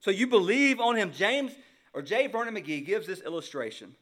So 0.00 0.10
you 0.10 0.26
believe 0.26 0.80
on 0.80 0.96
him. 0.96 1.12
James 1.12 1.52
or 1.92 2.02
J. 2.02 2.26
Vernon 2.26 2.54
McGee 2.54 2.84
gives 2.84 3.06
this 3.06 3.20
illustration 3.20 3.94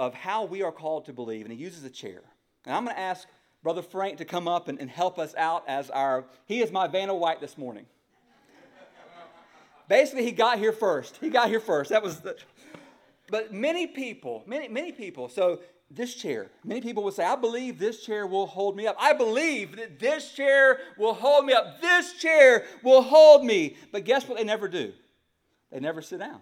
of 0.00 0.14
how 0.14 0.46
we 0.46 0.62
are 0.62 0.72
called 0.72 1.04
to 1.04 1.12
believe, 1.12 1.44
and 1.44 1.52
he 1.52 1.58
uses 1.62 1.84
a 1.84 1.90
chair. 1.90 2.22
And 2.64 2.74
I'm 2.74 2.84
going 2.84 2.96
to 2.96 3.00
ask 3.00 3.28
Brother 3.62 3.82
Frank 3.82 4.16
to 4.16 4.24
come 4.24 4.48
up 4.48 4.66
and, 4.66 4.80
and 4.80 4.88
help 4.88 5.18
us 5.18 5.34
out 5.36 5.62
as 5.68 5.90
our, 5.90 6.24
he 6.46 6.62
is 6.62 6.72
my 6.72 6.86
Vanna 6.86 7.14
White 7.14 7.42
this 7.42 7.58
morning. 7.58 7.84
Basically, 9.90 10.24
he 10.24 10.32
got 10.32 10.58
here 10.58 10.72
first. 10.72 11.18
He 11.20 11.28
got 11.28 11.50
here 11.50 11.60
first. 11.60 11.90
That 11.90 12.02
was 12.02 12.20
the, 12.20 12.34
but 13.28 13.52
many 13.52 13.86
people, 13.86 14.42
many, 14.46 14.68
many 14.68 14.90
people, 14.90 15.28
so 15.28 15.60
this 15.90 16.14
chair. 16.14 16.46
Many 16.64 16.80
people 16.80 17.02
will 17.02 17.12
say, 17.12 17.24
I 17.24 17.36
believe 17.36 17.78
this 17.78 18.02
chair 18.02 18.26
will 18.26 18.46
hold 18.46 18.76
me 18.76 18.86
up. 18.86 18.96
I 18.98 19.12
believe 19.12 19.76
that 19.76 19.98
this 19.98 20.32
chair 20.32 20.78
will 20.96 21.12
hold 21.12 21.44
me 21.44 21.52
up. 21.52 21.82
This 21.82 22.14
chair 22.14 22.64
will 22.82 23.02
hold 23.02 23.44
me. 23.44 23.76
But 23.92 24.06
guess 24.06 24.26
what 24.26 24.38
they 24.38 24.44
never 24.44 24.66
do? 24.66 24.94
They 25.70 25.78
never 25.78 26.00
sit 26.00 26.20
down. 26.20 26.40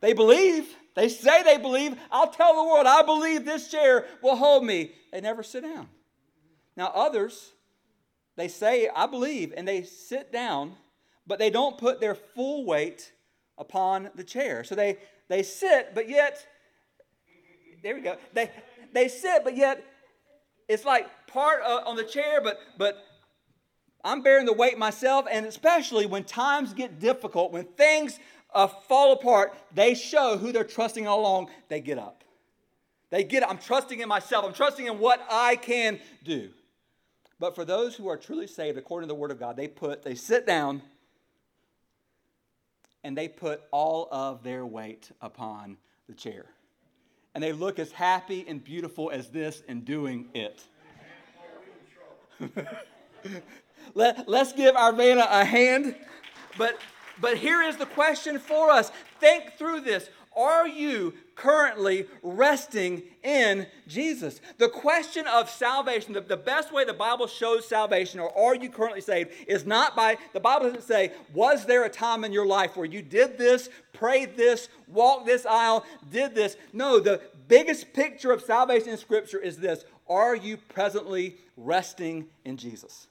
They 0.00 0.12
believe. 0.12 0.68
They 0.96 1.08
say 1.08 1.42
they 1.42 1.58
believe. 1.58 1.96
I'll 2.10 2.30
tell 2.30 2.56
the 2.56 2.64
world, 2.64 2.86
I 2.86 3.02
believe 3.02 3.44
this 3.44 3.70
chair 3.70 4.06
will 4.22 4.34
hold 4.34 4.64
me. 4.64 4.92
They 5.12 5.20
never 5.20 5.42
sit 5.42 5.62
down. 5.62 5.88
Now, 6.76 6.90
others, 6.94 7.52
they 8.36 8.48
say, 8.48 8.88
I 8.94 9.06
believe, 9.06 9.54
and 9.56 9.68
they 9.68 9.82
sit 9.82 10.32
down, 10.32 10.74
but 11.26 11.38
they 11.38 11.50
don't 11.50 11.78
put 11.78 12.00
their 12.00 12.14
full 12.14 12.64
weight 12.64 13.12
upon 13.58 14.10
the 14.14 14.24
chair. 14.24 14.64
So 14.64 14.74
they, 14.74 14.98
they 15.28 15.42
sit, 15.42 15.94
but 15.94 16.08
yet 16.08 16.44
there 17.82 17.94
we 17.94 18.00
go. 18.00 18.16
They, 18.32 18.50
they 18.92 19.08
sit, 19.08 19.44
but 19.44 19.56
yet 19.56 19.84
it's 20.68 20.84
like 20.84 21.08
part 21.26 21.62
uh, 21.62 21.82
on 21.86 21.96
the 21.96 22.04
chair, 22.04 22.40
but, 22.42 22.58
but 22.78 23.04
I'm 24.02 24.22
bearing 24.22 24.46
the 24.46 24.52
weight 24.52 24.78
myself. 24.78 25.26
And 25.30 25.46
especially 25.46 26.06
when 26.06 26.24
times 26.24 26.72
get 26.72 26.98
difficult, 27.00 27.52
when 27.52 27.64
things 27.64 28.18
uh, 28.56 28.66
fall 28.66 29.12
apart, 29.12 29.56
they 29.74 29.94
show 29.94 30.36
who 30.36 30.50
they're 30.50 30.64
trusting 30.64 31.06
all 31.06 31.20
along. 31.20 31.50
They 31.68 31.80
get 31.80 31.98
up. 31.98 32.24
They 33.10 33.22
get, 33.22 33.48
I'm 33.48 33.58
trusting 33.58 34.00
in 34.00 34.08
myself. 34.08 34.44
I'm 34.44 34.52
trusting 34.52 34.86
in 34.86 34.98
what 34.98 35.24
I 35.30 35.56
can 35.56 36.00
do. 36.24 36.50
But 37.38 37.54
for 37.54 37.64
those 37.64 37.94
who 37.94 38.08
are 38.08 38.16
truly 38.16 38.46
saved, 38.46 38.78
according 38.78 39.08
to 39.08 39.14
the 39.14 39.18
Word 39.18 39.30
of 39.30 39.38
God, 39.38 39.56
they 39.56 39.68
put, 39.68 40.02
they 40.02 40.14
sit 40.14 40.46
down 40.46 40.82
and 43.04 43.16
they 43.16 43.28
put 43.28 43.62
all 43.70 44.08
of 44.10 44.42
their 44.42 44.66
weight 44.66 45.10
upon 45.20 45.76
the 46.08 46.14
chair 46.14 46.46
and 47.36 47.42
they 47.42 47.52
look 47.52 47.78
as 47.78 47.92
happy 47.92 48.46
and 48.48 48.64
beautiful 48.64 49.10
as 49.10 49.28
this 49.28 49.62
in 49.68 49.82
doing 49.82 50.26
it. 50.32 50.62
Let, 53.94 54.26
let's 54.26 54.54
give 54.54 54.74
our 54.74 54.90
Vanna 54.90 55.26
a 55.28 55.44
hand. 55.44 55.96
But, 56.56 56.78
but 57.20 57.36
here 57.38 57.62
is 57.62 57.76
the 57.76 57.86
question 57.86 58.38
for 58.38 58.70
us 58.70 58.90
think 59.20 59.54
through 59.58 59.80
this. 59.80 60.08
Are 60.36 60.68
you 60.68 61.14
currently 61.34 62.06
resting 62.22 63.02
in 63.22 63.66
Jesus? 63.88 64.42
The 64.58 64.68
question 64.68 65.26
of 65.26 65.48
salvation, 65.48 66.12
the, 66.12 66.20
the 66.20 66.36
best 66.36 66.74
way 66.74 66.84
the 66.84 66.92
Bible 66.92 67.26
shows 67.26 67.66
salvation, 67.66 68.20
or 68.20 68.36
are 68.38 68.54
you 68.54 68.68
currently 68.68 69.00
saved, 69.00 69.30
is 69.48 69.64
not 69.64 69.96
by, 69.96 70.18
the 70.34 70.40
Bible 70.40 70.66
doesn't 70.66 70.82
say, 70.82 71.12
was 71.32 71.64
there 71.64 71.84
a 71.84 71.88
time 71.88 72.22
in 72.22 72.32
your 72.32 72.46
life 72.46 72.76
where 72.76 72.86
you 72.86 73.00
did 73.00 73.38
this, 73.38 73.70
prayed 73.94 74.36
this, 74.36 74.68
walked 74.86 75.24
this 75.24 75.46
aisle, 75.46 75.86
did 76.10 76.34
this? 76.34 76.58
No, 76.74 77.00
the 77.00 77.22
biggest 77.48 77.94
picture 77.94 78.30
of 78.30 78.42
salvation 78.42 78.90
in 78.90 78.98
Scripture 78.98 79.38
is 79.38 79.56
this 79.56 79.86
Are 80.06 80.36
you 80.36 80.58
presently 80.58 81.36
resting 81.56 82.26
in 82.44 82.58
Jesus? 82.58 83.08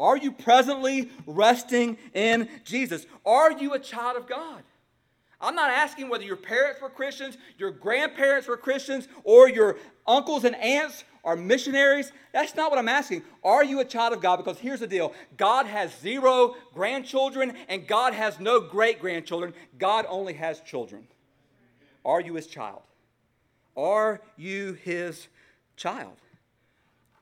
Are 0.00 0.16
you 0.16 0.32
presently 0.32 1.10
resting 1.26 1.98
in 2.14 2.48
Jesus? 2.64 3.04
Are 3.26 3.52
you 3.52 3.74
a 3.74 3.78
child 3.78 4.16
of 4.16 4.26
God? 4.26 4.62
I'm 5.42 5.54
not 5.54 5.70
asking 5.70 6.08
whether 6.08 6.24
your 6.24 6.36
parents 6.36 6.80
were 6.80 6.88
Christians, 6.88 7.36
your 7.58 7.70
grandparents 7.70 8.48
were 8.48 8.56
Christians, 8.56 9.08
or 9.24 9.48
your 9.48 9.76
uncles 10.06 10.44
and 10.44 10.56
aunts 10.56 11.04
are 11.22 11.36
missionaries. 11.36 12.12
That's 12.32 12.54
not 12.54 12.70
what 12.70 12.78
I'm 12.78 12.88
asking. 12.88 13.22
Are 13.44 13.62
you 13.62 13.80
a 13.80 13.84
child 13.84 14.14
of 14.14 14.22
God? 14.22 14.38
Because 14.38 14.58
here's 14.58 14.80
the 14.80 14.86
deal 14.86 15.12
God 15.36 15.66
has 15.66 15.94
zero 16.00 16.56
grandchildren, 16.74 17.54
and 17.68 17.86
God 17.86 18.14
has 18.14 18.40
no 18.40 18.58
great 18.58 19.00
grandchildren. 19.00 19.52
God 19.78 20.06
only 20.08 20.32
has 20.32 20.60
children. 20.60 21.06
Are 22.06 22.22
you 22.22 22.34
his 22.34 22.46
child? 22.46 22.82
Are 23.76 24.22
you 24.38 24.72
his 24.72 25.28
child? 25.76 26.16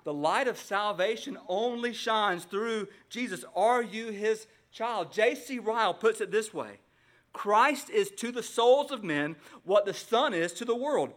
The 0.09 0.15
light 0.15 0.49
of 0.49 0.57
salvation 0.57 1.37
only 1.49 1.93
shines 1.93 2.45
through 2.45 2.89
Jesus. 3.11 3.45
Are 3.55 3.83
you 3.83 4.07
his 4.07 4.47
child? 4.73 5.13
J.C. 5.13 5.59
Ryle 5.59 5.93
puts 5.93 6.23
it 6.23 6.31
this 6.31 6.55
way 6.55 6.79
Christ 7.35 7.91
is 7.91 8.11
to 8.13 8.33
the 8.33 8.43
souls 8.43 8.91
of 8.91 9.05
men 9.05 9.37
what 9.65 9.85
the 9.85 9.93
sun 9.93 10.33
is 10.33 10.55
to 10.55 10.65
the 10.65 10.75
world. 10.75 11.13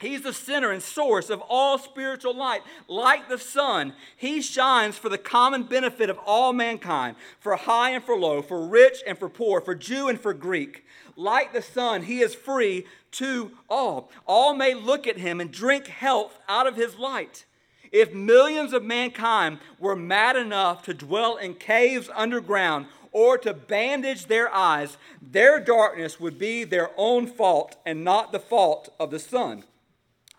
He's 0.00 0.22
the 0.22 0.32
center 0.32 0.70
and 0.70 0.82
source 0.82 1.28
of 1.28 1.42
all 1.46 1.76
spiritual 1.76 2.34
light. 2.34 2.62
Like 2.88 3.28
the 3.28 3.36
sun, 3.36 3.92
he 4.16 4.40
shines 4.40 4.96
for 4.96 5.10
the 5.10 5.18
common 5.18 5.64
benefit 5.64 6.08
of 6.08 6.18
all 6.24 6.54
mankind, 6.54 7.16
for 7.38 7.54
high 7.54 7.90
and 7.90 8.02
for 8.02 8.16
low, 8.16 8.40
for 8.40 8.66
rich 8.66 9.02
and 9.06 9.18
for 9.18 9.28
poor, 9.28 9.60
for 9.60 9.74
Jew 9.74 10.08
and 10.08 10.18
for 10.18 10.32
Greek. 10.32 10.86
Like 11.16 11.52
the 11.52 11.60
sun, 11.60 12.04
he 12.04 12.20
is 12.20 12.34
free 12.34 12.86
to 13.10 13.50
all. 13.68 14.10
All 14.26 14.54
may 14.54 14.72
look 14.72 15.06
at 15.06 15.18
him 15.18 15.38
and 15.38 15.52
drink 15.52 15.88
health 15.88 16.38
out 16.48 16.66
of 16.66 16.76
his 16.76 16.96
light. 16.96 17.44
If 17.92 18.12
millions 18.12 18.72
of 18.72 18.84
mankind 18.84 19.58
were 19.78 19.96
mad 19.96 20.36
enough 20.36 20.82
to 20.84 20.94
dwell 20.94 21.36
in 21.36 21.54
caves 21.54 22.10
underground 22.14 22.86
or 23.12 23.38
to 23.38 23.54
bandage 23.54 24.26
their 24.26 24.52
eyes, 24.54 24.96
their 25.22 25.58
darkness 25.58 26.20
would 26.20 26.38
be 26.38 26.64
their 26.64 26.90
own 26.96 27.26
fault 27.26 27.76
and 27.86 28.04
not 28.04 28.32
the 28.32 28.38
fault 28.38 28.94
of 29.00 29.10
the 29.10 29.18
sun. 29.18 29.64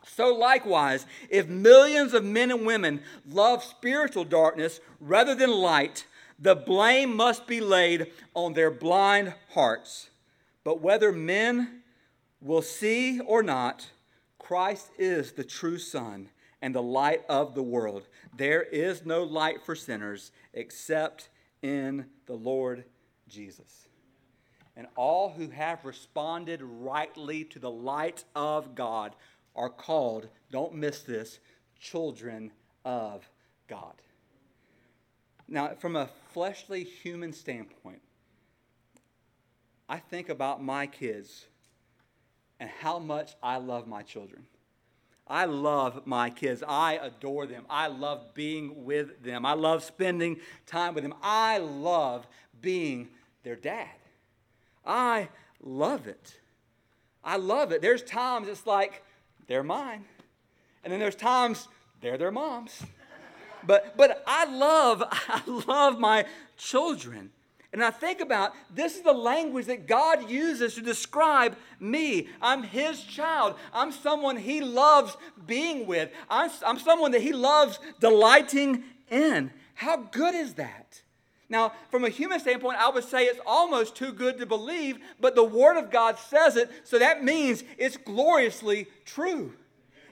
So, 0.06 0.34
likewise, 0.34 1.06
if 1.30 1.48
millions 1.48 2.14
of 2.14 2.24
men 2.24 2.52
and 2.52 2.66
women 2.66 3.02
love 3.28 3.64
spiritual 3.64 4.24
darkness 4.24 4.80
rather 5.00 5.36
than 5.36 5.52
light, 5.52 6.06
the 6.40 6.56
blame 6.56 7.16
must 7.16 7.48
be 7.48 7.60
laid 7.60 8.12
on 8.34 8.54
their 8.54 8.72
blind 8.72 9.34
hearts. 9.54 10.10
But 10.64 10.82
whether 10.82 11.12
men 11.12 11.82
will 12.42 12.62
see 12.62 13.20
or 13.20 13.42
not, 13.42 13.90
Christ 14.40 14.92
is 14.98 15.32
the 15.34 15.44
true 15.44 15.78
sun 15.78 16.30
and 16.62 16.74
the 16.74 16.82
light 16.82 17.24
of 17.30 17.54
the 17.56 17.64
world. 17.64 18.08
There 18.36 18.64
is 18.64 19.06
no 19.06 19.24
light 19.24 19.64
for 19.64 19.76
sinners 19.76 20.32
except 20.54 21.30
in 21.62 22.06
the 22.26 22.34
Lord 22.34 22.86
Jesus. 23.28 23.88
And 24.76 24.88
all 24.96 25.30
who 25.30 25.50
have 25.50 25.86
responded 25.86 26.62
rightly 26.62 27.44
to 27.46 27.60
the 27.60 27.72
light 27.72 28.24
of 28.36 28.76
God 28.76 29.16
are 29.56 29.70
called, 29.70 30.30
don't 30.52 30.76
miss 30.76 31.02
this, 31.02 31.40
children 31.80 32.52
of 32.86 33.28
God. 33.68 33.94
Now, 35.48 35.74
from 35.80 35.96
a 35.96 36.10
fleshly 36.32 36.84
human 36.84 37.34
standpoint, 37.34 38.02
I 39.90 39.98
think 39.98 40.30
about 40.30 40.62
my 40.62 40.86
kids 40.86 41.46
and 42.60 42.70
how 42.82 43.00
much 43.00 43.36
I 43.42 43.58
love 43.58 43.88
my 43.88 44.04
children. 44.04 44.46
I 45.30 45.46
love 45.46 46.06
my 46.06 46.30
kids. 46.30 46.64
I 46.68 46.94
adore 46.94 47.46
them. 47.46 47.66
I 47.70 47.88
love 47.88 48.34
being 48.34 48.86
with 48.86 49.24
them. 49.24 49.46
I 49.46 49.54
love 49.54 49.84
spending 49.84 50.38
time 50.66 50.94
with 50.94 51.04
them. 51.04 51.14
I 51.22 51.58
love 51.58 52.28
being 52.62 53.10
their 53.44 53.56
dad. 53.56 53.90
I 54.86 55.30
love 55.62 56.08
it. 56.08 56.40
I 57.24 57.38
love 57.38 57.72
it. 57.72 57.82
There's 57.82 58.04
times 58.04 58.48
it's 58.48 58.66
like 58.66 59.04
they're 59.48 59.64
mine. 59.64 60.06
And 60.84 60.94
then 60.94 61.00
there's 61.00 61.16
times 61.16 61.68
they're 62.02 62.18
their 62.18 62.32
moms. 62.32 62.84
But 63.66 63.98
but 63.98 64.24
I 64.26 64.46
love 64.46 65.04
I 65.12 65.42
love 65.68 66.00
my 66.00 66.26
children. 66.56 67.32
And 67.74 67.84
I 67.84 67.92
think 67.92 68.22
about 68.22 68.54
this 68.74 68.96
is 68.96 69.02
the 69.02 69.14
language 69.14 69.66
that 69.66 69.88
God 69.88 70.30
uses 70.30 70.76
to 70.76 70.82
describe 70.82 71.58
me. 71.80 72.30
I'm 72.42 72.64
His 72.64 73.04
child. 73.04 73.56
I'm 73.74 73.92
someone 73.92 74.38
He 74.38 74.62
loves 74.62 75.18
being 75.46 75.86
with. 75.86 76.10
I'm, 76.30 76.50
I'm 76.66 76.80
someone 76.80 77.12
that 77.12 77.22
He 77.22 77.34
loves 77.34 77.80
delighting 78.00 78.84
in. 79.10 79.52
How 79.76 79.98
good 79.98 80.34
is 80.34 80.56
that? 80.56 81.02
Now, 81.50 81.74
from 81.92 82.04
a 82.04 82.10
human 82.10 82.40
standpoint, 82.40 82.78
I 82.78 82.90
would 82.90 83.04
say 83.04 83.26
it's 83.26 83.40
almost 83.46 83.96
too 83.96 84.12
good 84.12 84.38
to 84.40 84.46
believe, 84.46 84.98
but 85.20 85.36
the 85.36 85.44
Word 85.44 85.78
of 85.78 85.92
God 85.92 86.18
says 86.18 86.58
it, 86.58 86.70
so 86.84 87.00
that 87.00 87.24
means 87.24 87.64
it's 87.78 87.96
gloriously 87.96 88.88
true. 89.06 89.54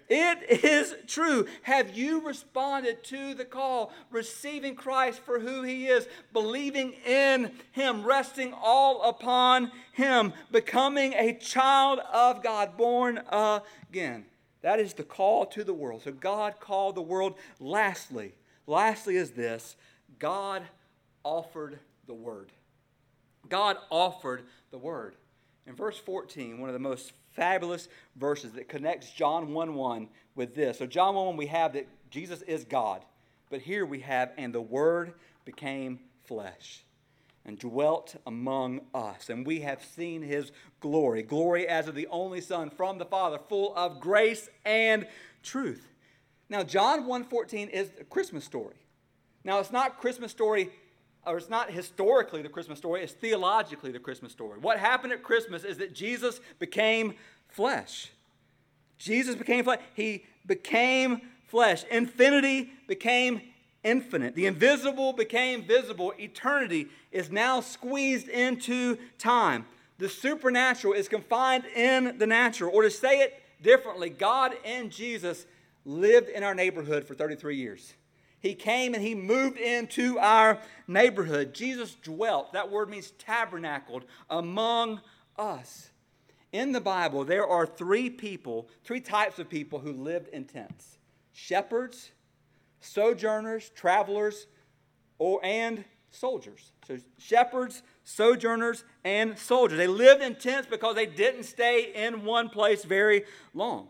It 0.08 0.64
is 0.64 0.96
true. 1.08 1.48
Have 1.64 1.98
you 1.98 2.26
responded 2.26 3.04
to 3.06 3.34
the 3.34 3.46
call, 3.46 3.92
receiving 4.12 4.76
Christ 4.76 5.20
for 5.20 5.40
who 5.40 5.64
He 5.64 5.88
is, 5.88 6.08
believing 6.32 6.94
in 7.06 7.52
Him, 7.72 8.04
resting 8.04 8.54
all 8.54 9.02
upon 9.04 9.72
Him, 9.94 10.34
becoming 10.52 11.14
a 11.14 11.34
child 11.34 12.00
of 12.14 12.44
God, 12.44 12.78
born 12.78 13.22
again? 13.32 14.26
That 14.62 14.80
is 14.80 14.94
the 14.94 15.04
call 15.04 15.46
to 15.48 15.64
the 15.64 15.74
world. 15.74 16.04
So 16.04 16.12
God 16.12 16.60
called 16.60 16.96
the 16.96 17.02
world. 17.02 17.36
Lastly, 17.60 18.34
lastly 18.68 19.16
is 19.16 19.32
this 19.32 19.76
God 20.20 20.64
offered 21.24 21.80
the 22.08 22.14
Word. 22.14 22.52
God 23.50 23.78
offered 23.90 24.44
the 24.72 24.78
Word. 24.78 25.16
In 25.68 25.76
verse 25.76 25.98
14, 25.98 26.60
one 26.60 26.70
of 26.70 26.74
the 26.74 26.80
most 26.80 27.14
fabulous 27.36 27.88
verses 28.16 28.54
that 28.54 28.70
connects 28.70 29.12
John 29.12 29.54
1 29.54 29.76
1 29.76 30.08
with 30.36 30.56
this. 30.56 30.80
So, 30.80 30.86
John 30.86 31.16
1 31.16 31.26
1, 31.28 31.38
we 31.38 31.48
have 31.48 31.74
that 31.74 31.88
Jesus 32.10 32.42
is 32.44 32.64
God. 32.64 33.04
But 33.50 33.62
here 33.62 33.86
we 33.86 34.00
have, 34.00 34.32
and 34.38 34.54
the 34.54 34.62
Word 34.62 35.14
became 35.46 36.00
flesh 36.24 36.84
and 37.46 37.60
dwelt 37.60 38.16
among 38.26 38.82
us. 38.94 39.30
And 39.30 39.46
we 39.46 39.60
have 39.62 39.84
seen 39.84 40.24
his 40.24 40.52
glory 40.80 41.22
glory 41.22 41.68
as 41.68 41.88
of 41.88 41.96
the 41.96 42.08
only 42.08 42.42
Son 42.42 42.70
from 42.70 42.98
the 42.98 43.06
Father, 43.06 43.40
full 43.48 43.76
of 43.76 44.00
grace 44.00 44.50
and 44.66 45.08
truth. 45.44 45.88
Now, 46.50 46.64
John 46.64 47.06
1:14 47.06 47.70
is 47.70 47.92
a 48.00 48.04
Christmas 48.04 48.44
story. 48.44 48.76
Now, 49.44 49.60
it's 49.60 49.72
not 49.72 50.00
Christmas 50.00 50.32
story 50.32 50.72
or 51.26 51.38
it's 51.38 51.50
not 51.50 51.72
historically 51.72 52.42
the 52.42 52.50
Christmas 52.50 52.78
story, 52.78 53.04
it's 53.04 53.14
theologically 53.14 53.92
the 53.92 54.00
Christmas 54.00 54.32
story. 54.32 54.60
What 54.60 54.80
happened 54.80 55.14
at 55.14 55.24
Christmas 55.24 55.64
is 55.64 55.78
that 55.78 55.94
Jesus 55.94 56.40
became 56.60 57.16
flesh. 57.50 58.12
Jesus 58.98 59.36
became 59.36 59.64
flesh. 59.64 59.80
He 59.94 60.26
became 60.46 61.22
flesh. 61.48 61.84
Infinity 61.92 62.72
became 62.88 63.42
infinite. 63.84 64.36
The 64.36 64.46
invisible 64.46 65.14
became 65.14 65.64
visible. 65.64 66.14
Eternity 66.20 66.88
is 67.12 67.32
now 67.32 67.62
squeezed 67.62 68.28
into 68.28 68.98
time. 69.18 69.66
The 69.98 70.10
supernatural 70.10 70.94
is 70.94 71.08
confined 71.08 71.66
in 71.76 72.18
the 72.18 72.28
natural. 72.28 72.72
Or 72.74 72.82
to 72.82 72.92
say 72.92 73.22
it 73.22 73.42
differently, 73.62 74.10
God 74.10 74.54
and 74.66 74.92
Jesus 74.92 75.46
lived 75.86 76.30
in 76.30 76.44
our 76.44 76.56
neighborhood 76.56 77.06
for 77.06 77.14
33 77.16 77.56
years. 77.56 77.94
He 78.46 78.54
came 78.54 78.94
and 78.94 79.02
he 79.02 79.16
moved 79.16 79.58
into 79.58 80.20
our 80.20 80.60
neighborhood. 80.88 81.52
Jesus 81.56 81.96
dwelt, 81.96 82.54
that 82.54 82.70
word 82.70 82.92
means 82.92 83.10
tabernacled, 83.18 84.06
among 84.30 85.02
us. 85.36 85.90
In 86.52 86.72
the 86.72 86.80
Bible, 86.80 87.26
there 87.26 87.48
are 87.48 87.66
three 87.66 88.08
people, 88.08 88.70
three 88.84 89.02
types 89.02 89.40
of 89.40 89.50
people 89.50 89.80
who 89.80 89.94
lived 89.94 90.28
in 90.28 90.46
tents 90.46 91.00
shepherds, 91.34 92.12
sojourners, 92.82 93.72
travelers, 93.72 94.46
or, 95.18 95.44
and 95.44 95.84
soldiers. 96.12 96.72
So, 96.88 97.00
shepherds, 97.18 97.82
sojourners, 98.04 98.84
and 99.04 99.40
soldiers. 99.40 99.80
They 99.80 99.88
lived 99.88 100.22
in 100.22 100.36
tents 100.36 100.68
because 100.70 100.94
they 100.94 101.08
didn't 101.08 101.46
stay 101.46 101.94
in 101.96 102.24
one 102.24 102.50
place 102.50 102.84
very 102.84 103.24
long. 103.56 103.88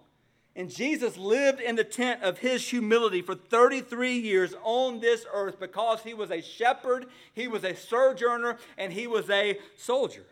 And 0.56 0.74
Jesus 0.74 1.18
lived 1.18 1.60
in 1.60 1.76
the 1.76 1.84
tent 1.84 2.24
of 2.24 2.38
his 2.38 2.68
humility 2.68 3.22
for 3.22 3.36
33 3.36 4.18
years 4.18 4.56
on 4.64 5.02
this 5.02 5.26
earth 5.34 5.60
because 5.60 6.02
he 6.02 6.14
was 6.14 6.32
a 6.32 6.42
shepherd, 6.42 7.08
he 7.34 7.48
was 7.50 7.66
a 7.66 7.76
sojourner, 7.76 8.58
and 8.78 8.94
he 8.94 9.06
was 9.06 9.30
a 9.30 9.60
soldier. 9.76 10.26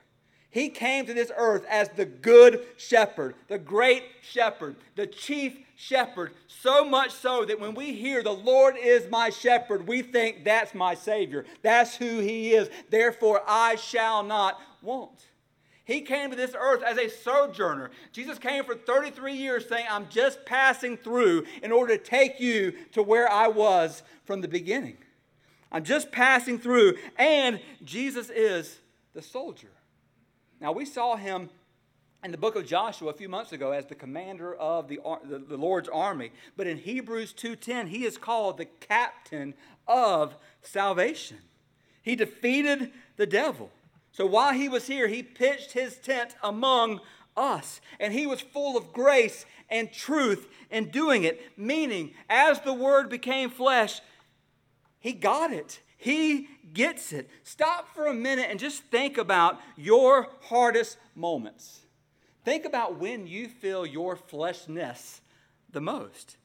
He 0.49 0.69
came 0.69 1.05
to 1.07 1.13
this 1.13 1.31
earth 1.35 1.65
as 1.67 1.89
the 1.89 2.05
good 2.05 2.65
shepherd, 2.77 3.35
the 3.47 3.57
great 3.57 4.03
shepherd, 4.21 4.75
the 4.95 5.07
chief 5.07 5.57
shepherd. 5.75 6.31
So 6.47 6.85
much 6.85 7.11
so 7.11 7.43
that 7.43 7.59
when 7.59 7.73
we 7.73 7.93
hear 7.93 8.23
the 8.23 8.31
Lord 8.31 8.75
is 8.79 9.09
my 9.09 9.29
shepherd, 9.29 9.87
we 9.87 10.03
think 10.03 10.45
that's 10.45 10.73
my 10.73 10.93
Savior. 10.93 11.45
That's 11.63 11.95
who 11.95 12.19
He 12.19 12.53
is. 12.53 12.69
Therefore, 12.89 13.41
I 13.47 13.75
shall 13.75 14.23
not 14.23 14.61
want. 14.81 15.25
He 15.85 16.01
came 16.01 16.29
to 16.29 16.35
this 16.35 16.55
earth 16.57 16.81
as 16.81 16.97
a 16.97 17.09
sojourner. 17.09 17.91
Jesus 18.13 18.39
came 18.39 18.63
for 18.63 18.75
33 18.75 19.33
years 19.33 19.67
saying, 19.67 19.85
I'm 19.89 20.07
just 20.09 20.45
passing 20.45 20.95
through 20.95 21.45
in 21.61 21.71
order 21.71 21.97
to 21.97 22.03
take 22.03 22.39
you 22.39 22.73
to 22.93 23.03
where 23.03 23.29
I 23.29 23.47
was 23.47 24.01
from 24.23 24.41
the 24.41 24.47
beginning. 24.47 24.97
I'm 25.71 25.83
just 25.83 26.11
passing 26.11 26.57
through. 26.57 26.95
And 27.17 27.59
Jesus 27.83 28.29
is 28.29 28.79
the 29.13 29.21
soldier. 29.21 29.71
Now, 30.61 30.71
we 30.71 30.85
saw 30.85 31.17
him 31.17 31.49
in 32.23 32.31
the 32.31 32.37
book 32.37 32.55
of 32.55 32.65
Joshua 32.65 33.09
a 33.09 33.13
few 33.13 33.27
months 33.27 33.51
ago 33.51 33.71
as 33.71 33.85
the 33.85 33.95
commander 33.95 34.55
of 34.55 34.87
the, 34.87 34.99
the, 35.25 35.39
the, 35.39 35.57
Lord's 35.57 35.89
army. 35.89 36.31
But 36.55 36.67
in 36.67 36.77
Hebrews 36.77 37.33
2.10, 37.33 37.89
he 37.89 38.05
is 38.05 38.17
called 38.17 38.57
the 38.57 38.65
captain 38.65 39.53
of 39.85 40.35
salvation. 40.61 41.39
He 42.01 42.15
defeated 42.15 42.91
the 43.17 43.25
devil. 43.25 43.71
So 44.13 44.25
while 44.27 44.53
he 44.53 44.69
was 44.69 44.87
here, 44.87 45.07
he 45.07 45.23
pitched 45.23 45.73
his 45.73 45.97
tent 45.97 46.35
among 46.41 47.01
us. 47.35 47.81
And 47.99 48.13
he 48.13 48.25
was 48.25 48.41
full 48.41 48.77
of 48.77 48.93
grace 48.93 49.45
and 49.69 49.91
truth 49.91 50.47
in 50.69 50.89
doing 50.89 51.23
it. 51.23 51.41
Meaning, 51.57 52.13
as 52.29 52.61
the 52.61 52.73
word 52.73 53.09
became 53.09 53.49
flesh, 53.49 54.01
he 54.99 55.13
got 55.13 55.51
it. 55.51 55.81
He 55.97 56.47
gets 56.73 57.11
it. 57.11 57.29
Stop 57.43 57.93
for 57.93 58.05
a 58.07 58.13
minute 58.13 58.47
and 58.49 58.59
just 58.59 58.83
think 58.83 59.17
about 59.17 59.59
your 59.75 60.29
hardest 60.43 60.97
moments. 61.15 61.81
Think 62.45 62.65
about 62.65 62.99
when 62.99 63.25
you 63.25 63.47
feel 63.47 63.85
your 63.85 64.15
fleshness 64.15 65.21
the 65.71 65.81
most. 65.81 66.37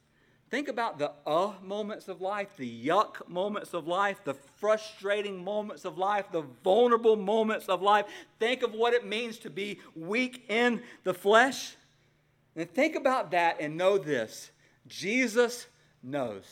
Think 0.51 0.69
about 0.69 0.99
the 0.99 1.13
uh 1.27 1.53
moments 1.63 2.09
of 2.09 2.21
life, 2.23 2.49
the 2.57 2.87
yuck 2.87 3.29
moments 3.29 3.75
of 3.75 3.87
life, 3.87 4.25
the 4.25 4.35
frustrating 4.35 5.45
moments 5.45 5.85
of 5.85 5.99
life, 5.99 6.27
the 6.33 6.45
vulnerable 6.65 7.17
moments 7.17 7.67
of 7.67 7.83
life. 7.83 8.07
Think 8.39 8.63
of 8.63 8.73
what 8.73 8.95
it 8.95 9.07
means 9.07 9.39
to 9.41 9.51
be 9.51 9.81
weak 9.95 10.47
in 10.49 10.83
the 11.05 11.13
flesh. 11.13 11.77
And 12.57 12.69
think 12.71 12.97
about 12.97 13.31
that 13.33 13.61
and 13.61 13.77
know 13.77 13.99
this 13.99 14.51
Jesus 14.87 15.67
knows. 16.03 16.45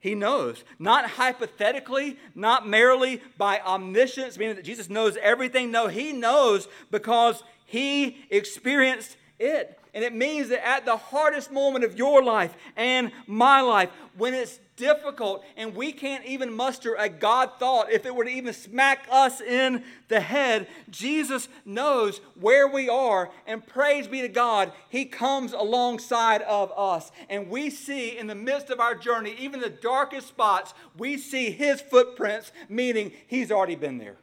He 0.00 0.14
knows. 0.14 0.64
Not 0.78 1.10
hypothetically, 1.10 2.18
not 2.34 2.68
merely 2.68 3.20
by 3.36 3.60
omniscience, 3.60 4.38
meaning 4.38 4.56
that 4.56 4.64
Jesus 4.64 4.88
knows 4.88 5.16
everything. 5.20 5.70
No, 5.70 5.88
he 5.88 6.12
knows 6.12 6.68
because 6.90 7.42
he 7.66 8.24
experienced 8.30 9.16
it. 9.38 9.77
And 9.94 10.04
it 10.04 10.14
means 10.14 10.48
that 10.48 10.66
at 10.66 10.84
the 10.84 10.96
hardest 10.96 11.50
moment 11.50 11.84
of 11.84 11.98
your 11.98 12.22
life 12.22 12.54
and 12.76 13.10
my 13.26 13.60
life, 13.60 13.90
when 14.16 14.34
it's 14.34 14.60
difficult 14.76 15.44
and 15.56 15.74
we 15.74 15.92
can't 15.92 16.24
even 16.24 16.52
muster 16.52 16.94
a 16.94 17.08
God 17.08 17.50
thought, 17.58 17.90
if 17.90 18.06
it 18.06 18.14
were 18.14 18.24
to 18.24 18.30
even 18.30 18.54
smack 18.54 19.06
us 19.10 19.40
in 19.40 19.82
the 20.08 20.20
head, 20.20 20.68
Jesus 20.88 21.48
knows 21.64 22.20
where 22.40 22.68
we 22.68 22.88
are. 22.88 23.30
And 23.46 23.66
praise 23.66 24.06
be 24.06 24.22
to 24.22 24.28
God, 24.28 24.72
He 24.88 25.04
comes 25.04 25.52
alongside 25.52 26.42
of 26.42 26.72
us. 26.76 27.10
And 27.28 27.50
we 27.50 27.70
see 27.70 28.16
in 28.16 28.26
the 28.26 28.34
midst 28.34 28.70
of 28.70 28.80
our 28.80 28.94
journey, 28.94 29.34
even 29.38 29.60
the 29.60 29.68
darkest 29.68 30.28
spots, 30.28 30.72
we 30.96 31.18
see 31.18 31.50
His 31.50 31.80
footprints, 31.80 32.52
meaning 32.68 33.12
He's 33.26 33.50
already 33.50 33.76
been 33.76 33.98
there. 33.98 34.16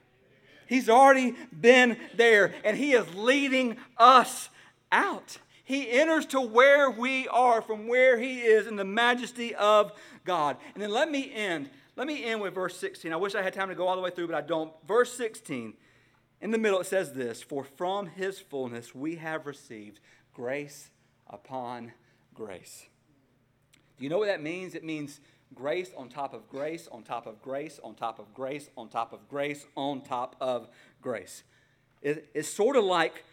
He's 0.67 0.89
already 0.89 1.35
been 1.59 1.97
there, 2.15 2.55
and 2.63 2.75
He 2.75 2.93
is 2.93 3.13
leading 3.13 3.77
us 3.97 4.49
out. 4.91 5.37
He 5.65 5.89
enters 5.89 6.27
to 6.27 6.39
where 6.39 6.91
we 6.91 7.27
are 7.27 7.61
from 7.61 7.87
where 7.87 8.19
he 8.19 8.41
is 8.41 8.67
in 8.67 8.75
the 8.75 8.85
majesty 8.85 9.53
of 9.55 9.91
God. 10.23 10.57
And 10.75 10.81
then 10.81 10.91
let 10.91 11.09
me 11.09 11.33
end. 11.33 11.71
Let 11.95 12.05
me 12.05 12.23
end 12.23 12.39
with 12.39 12.53
verse 12.53 12.77
16. 12.77 13.11
I 13.11 13.15
wish 13.15 13.33
I 13.33 13.41
had 13.41 13.53
time 13.53 13.69
to 13.69 13.75
go 13.75 13.87
all 13.87 13.95
the 13.95 14.01
way 14.01 14.11
through, 14.11 14.27
but 14.27 14.35
I 14.35 14.41
don't. 14.41 14.71
Verse 14.87 15.11
16, 15.13 15.73
in 16.39 16.51
the 16.51 16.59
middle, 16.59 16.79
it 16.79 16.85
says 16.85 17.13
this 17.13 17.41
For 17.41 17.63
from 17.63 18.05
his 18.05 18.39
fullness 18.39 18.93
we 18.93 19.15
have 19.15 19.47
received 19.47 19.99
grace 20.33 20.91
upon 21.27 21.93
grace. 22.35 22.85
Do 23.97 24.03
you 24.03 24.09
know 24.09 24.19
what 24.19 24.27
that 24.27 24.43
means? 24.43 24.75
It 24.75 24.83
means 24.83 25.19
grace 25.55 25.91
on 25.97 26.09
top 26.09 26.33
of 26.35 26.47
grace, 26.47 26.87
on 26.91 27.01
top 27.01 27.25
of 27.25 27.41
grace, 27.41 27.79
on 27.83 27.95
top 27.95 28.19
of 28.19 28.33
grace, 28.35 28.69
on 28.77 28.89
top 28.89 29.13
of 29.13 29.27
grace, 29.27 29.65
on 29.75 30.01
top 30.01 30.35
of 30.39 30.67
grace. 31.01 31.43
It, 32.01 32.29
it's 32.35 32.49
sort 32.49 32.75
of 32.75 32.83
like 32.83 33.23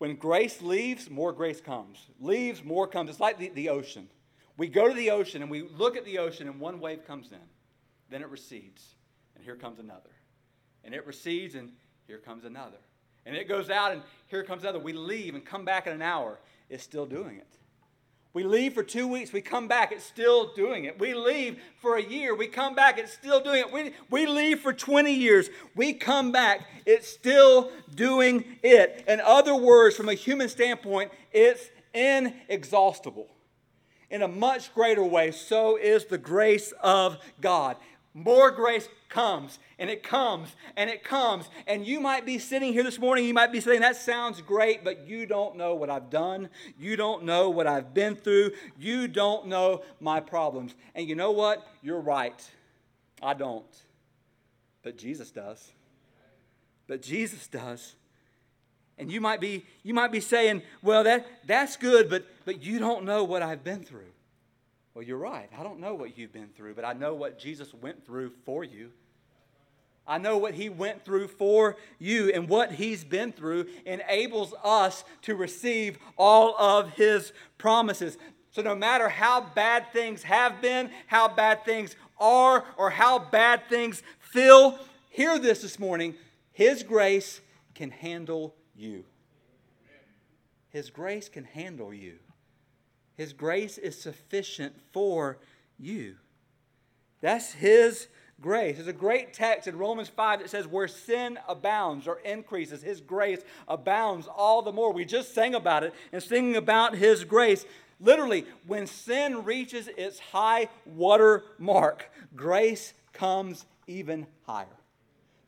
when 0.00 0.16
grace 0.16 0.62
leaves, 0.62 1.10
more 1.10 1.30
grace 1.30 1.60
comes. 1.60 2.06
Leaves, 2.18 2.64
more 2.64 2.86
comes. 2.86 3.10
It's 3.10 3.20
like 3.20 3.36
the, 3.36 3.50
the 3.50 3.68
ocean. 3.68 4.08
We 4.56 4.66
go 4.66 4.88
to 4.88 4.94
the 4.94 5.10
ocean 5.10 5.42
and 5.42 5.50
we 5.50 5.60
look 5.60 5.94
at 5.94 6.06
the 6.06 6.16
ocean, 6.16 6.48
and 6.48 6.58
one 6.58 6.80
wave 6.80 7.06
comes 7.06 7.32
in. 7.32 7.38
Then 8.08 8.22
it 8.22 8.30
recedes, 8.30 8.94
and 9.34 9.44
here 9.44 9.56
comes 9.56 9.78
another. 9.78 10.08
And 10.84 10.94
it 10.94 11.06
recedes, 11.06 11.54
and 11.54 11.72
here 12.06 12.16
comes 12.16 12.46
another. 12.46 12.78
And 13.26 13.36
it 13.36 13.46
goes 13.46 13.68
out, 13.68 13.92
and 13.92 14.00
here 14.28 14.42
comes 14.42 14.62
another. 14.62 14.78
We 14.78 14.94
leave 14.94 15.34
and 15.34 15.44
come 15.44 15.66
back 15.66 15.86
in 15.86 15.92
an 15.92 16.00
hour. 16.00 16.40
It's 16.70 16.82
still 16.82 17.04
doing 17.04 17.36
it. 17.36 17.58
We 18.32 18.44
leave 18.44 18.74
for 18.74 18.84
two 18.84 19.08
weeks, 19.08 19.32
we 19.32 19.40
come 19.40 19.66
back, 19.66 19.90
it's 19.90 20.04
still 20.04 20.52
doing 20.54 20.84
it. 20.84 21.00
We 21.00 21.14
leave 21.14 21.60
for 21.80 21.96
a 21.96 22.02
year, 22.02 22.34
we 22.34 22.46
come 22.46 22.76
back, 22.76 22.96
it's 22.96 23.12
still 23.12 23.40
doing 23.40 23.60
it. 23.60 23.72
We, 23.72 23.92
we 24.08 24.26
leave 24.26 24.60
for 24.60 24.72
20 24.72 25.12
years, 25.12 25.50
we 25.74 25.94
come 25.94 26.30
back, 26.30 26.60
it's 26.86 27.08
still 27.08 27.72
doing 27.92 28.44
it. 28.62 29.04
In 29.08 29.20
other 29.20 29.56
words, 29.56 29.96
from 29.96 30.08
a 30.08 30.14
human 30.14 30.48
standpoint, 30.48 31.10
it's 31.32 31.70
inexhaustible. 31.92 33.26
In 34.10 34.22
a 34.22 34.28
much 34.28 34.72
greater 34.74 35.04
way, 35.04 35.32
so 35.32 35.76
is 35.76 36.04
the 36.04 36.18
grace 36.18 36.72
of 36.82 37.18
God. 37.40 37.76
More 38.12 38.50
grace 38.50 38.88
comes 39.08 39.60
and 39.78 39.88
it 39.88 40.02
comes 40.02 40.48
and 40.76 40.90
it 40.90 41.04
comes. 41.04 41.48
And 41.66 41.86
you 41.86 42.00
might 42.00 42.26
be 42.26 42.38
sitting 42.38 42.72
here 42.72 42.82
this 42.82 42.98
morning, 42.98 43.24
you 43.24 43.34
might 43.34 43.52
be 43.52 43.60
saying, 43.60 43.80
That 43.80 43.96
sounds 43.96 44.40
great, 44.40 44.82
but 44.82 45.06
you 45.06 45.26
don't 45.26 45.56
know 45.56 45.74
what 45.74 45.90
I've 45.90 46.10
done. 46.10 46.48
You 46.78 46.96
don't 46.96 47.24
know 47.24 47.50
what 47.50 47.68
I've 47.68 47.94
been 47.94 48.16
through. 48.16 48.52
You 48.78 49.06
don't 49.06 49.46
know 49.46 49.82
my 50.00 50.18
problems. 50.18 50.74
And 50.94 51.08
you 51.08 51.14
know 51.14 51.30
what? 51.30 51.66
You're 51.82 52.00
right. 52.00 52.50
I 53.22 53.34
don't. 53.34 53.64
But 54.82 54.98
Jesus 54.98 55.30
does. 55.30 55.70
But 56.88 57.02
Jesus 57.02 57.46
does. 57.46 57.94
And 58.98 59.10
you 59.10 59.20
might 59.20 59.40
be, 59.40 59.64
you 59.84 59.94
might 59.94 60.10
be 60.10 60.20
saying, 60.20 60.62
Well, 60.82 61.04
that, 61.04 61.26
that's 61.46 61.76
good, 61.76 62.10
but, 62.10 62.26
but 62.44 62.60
you 62.60 62.80
don't 62.80 63.04
know 63.04 63.22
what 63.22 63.40
I've 63.40 63.62
been 63.62 63.84
through. 63.84 64.12
Well, 64.94 65.04
you're 65.04 65.18
right. 65.18 65.48
I 65.56 65.62
don't 65.62 65.80
know 65.80 65.94
what 65.94 66.18
you've 66.18 66.32
been 66.32 66.48
through, 66.56 66.74
but 66.74 66.84
I 66.84 66.92
know 66.92 67.14
what 67.14 67.38
Jesus 67.38 67.72
went 67.72 68.04
through 68.04 68.32
for 68.44 68.64
you. 68.64 68.90
I 70.06 70.18
know 70.18 70.38
what 70.38 70.54
he 70.54 70.68
went 70.68 71.04
through 71.04 71.28
for 71.28 71.76
you, 72.00 72.30
and 72.30 72.48
what 72.48 72.72
he's 72.72 73.04
been 73.04 73.32
through 73.32 73.66
enables 73.86 74.52
us 74.64 75.04
to 75.22 75.36
receive 75.36 75.98
all 76.18 76.56
of 76.58 76.90
his 76.90 77.32
promises. 77.58 78.18
So, 78.50 78.62
no 78.62 78.74
matter 78.74 79.08
how 79.08 79.40
bad 79.40 79.92
things 79.92 80.24
have 80.24 80.60
been, 80.60 80.90
how 81.06 81.28
bad 81.28 81.64
things 81.64 81.94
are, 82.18 82.64
or 82.76 82.90
how 82.90 83.20
bad 83.20 83.68
things 83.68 84.02
feel, 84.18 84.78
hear 85.10 85.38
this 85.38 85.62
this 85.62 85.78
morning 85.78 86.16
His 86.52 86.82
grace 86.82 87.40
can 87.74 87.90
handle 87.90 88.56
you. 88.74 89.04
His 90.70 90.90
grace 90.90 91.28
can 91.28 91.44
handle 91.44 91.94
you. 91.94 92.18
His 93.20 93.34
grace 93.34 93.76
is 93.76 94.00
sufficient 94.00 94.72
for 94.92 95.36
you. 95.78 96.14
That's 97.20 97.52
His 97.52 98.08
grace. 98.40 98.76
There's 98.76 98.88
a 98.88 98.94
great 98.94 99.34
text 99.34 99.68
in 99.68 99.76
Romans 99.76 100.08
5 100.08 100.38
that 100.38 100.48
says, 100.48 100.66
Where 100.66 100.88
sin 100.88 101.38
abounds 101.46 102.08
or 102.08 102.20
increases, 102.20 102.80
His 102.80 103.02
grace 103.02 103.40
abounds 103.68 104.26
all 104.26 104.62
the 104.62 104.72
more. 104.72 104.90
We 104.94 105.04
just 105.04 105.34
sang 105.34 105.54
about 105.54 105.84
it 105.84 105.92
and 106.14 106.22
singing 106.22 106.56
about 106.56 106.96
His 106.96 107.24
grace. 107.24 107.66
Literally, 108.00 108.46
when 108.66 108.86
sin 108.86 109.44
reaches 109.44 109.88
its 109.98 110.18
high 110.18 110.70
water 110.86 111.44
mark, 111.58 112.10
grace 112.34 112.94
comes 113.12 113.66
even 113.86 114.28
higher. 114.46 114.64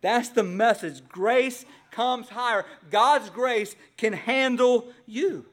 That's 0.02 0.28
the 0.28 0.42
message. 0.42 1.08
Grace 1.08 1.64
comes 1.90 2.28
higher. 2.28 2.66
God's 2.90 3.30
grace 3.30 3.74
can 3.96 4.12
handle 4.12 4.92
you. 5.06 5.46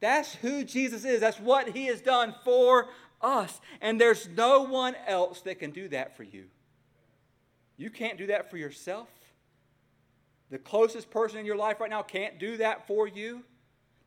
That's 0.00 0.34
who 0.34 0.64
Jesus 0.64 1.04
is. 1.04 1.20
That's 1.20 1.38
what 1.38 1.70
he 1.70 1.86
has 1.86 2.00
done 2.00 2.34
for 2.44 2.88
us. 3.20 3.60
And 3.80 4.00
there's 4.00 4.28
no 4.28 4.62
one 4.62 4.96
else 5.06 5.42
that 5.42 5.58
can 5.58 5.70
do 5.70 5.88
that 5.88 6.16
for 6.16 6.22
you. 6.22 6.46
You 7.76 7.90
can't 7.90 8.18
do 8.18 8.26
that 8.28 8.50
for 8.50 8.56
yourself. 8.56 9.08
The 10.50 10.58
closest 10.58 11.10
person 11.10 11.38
in 11.38 11.46
your 11.46 11.56
life 11.56 11.80
right 11.80 11.90
now 11.90 12.02
can't 12.02 12.38
do 12.38 12.56
that 12.56 12.86
for 12.86 13.06
you. 13.06 13.42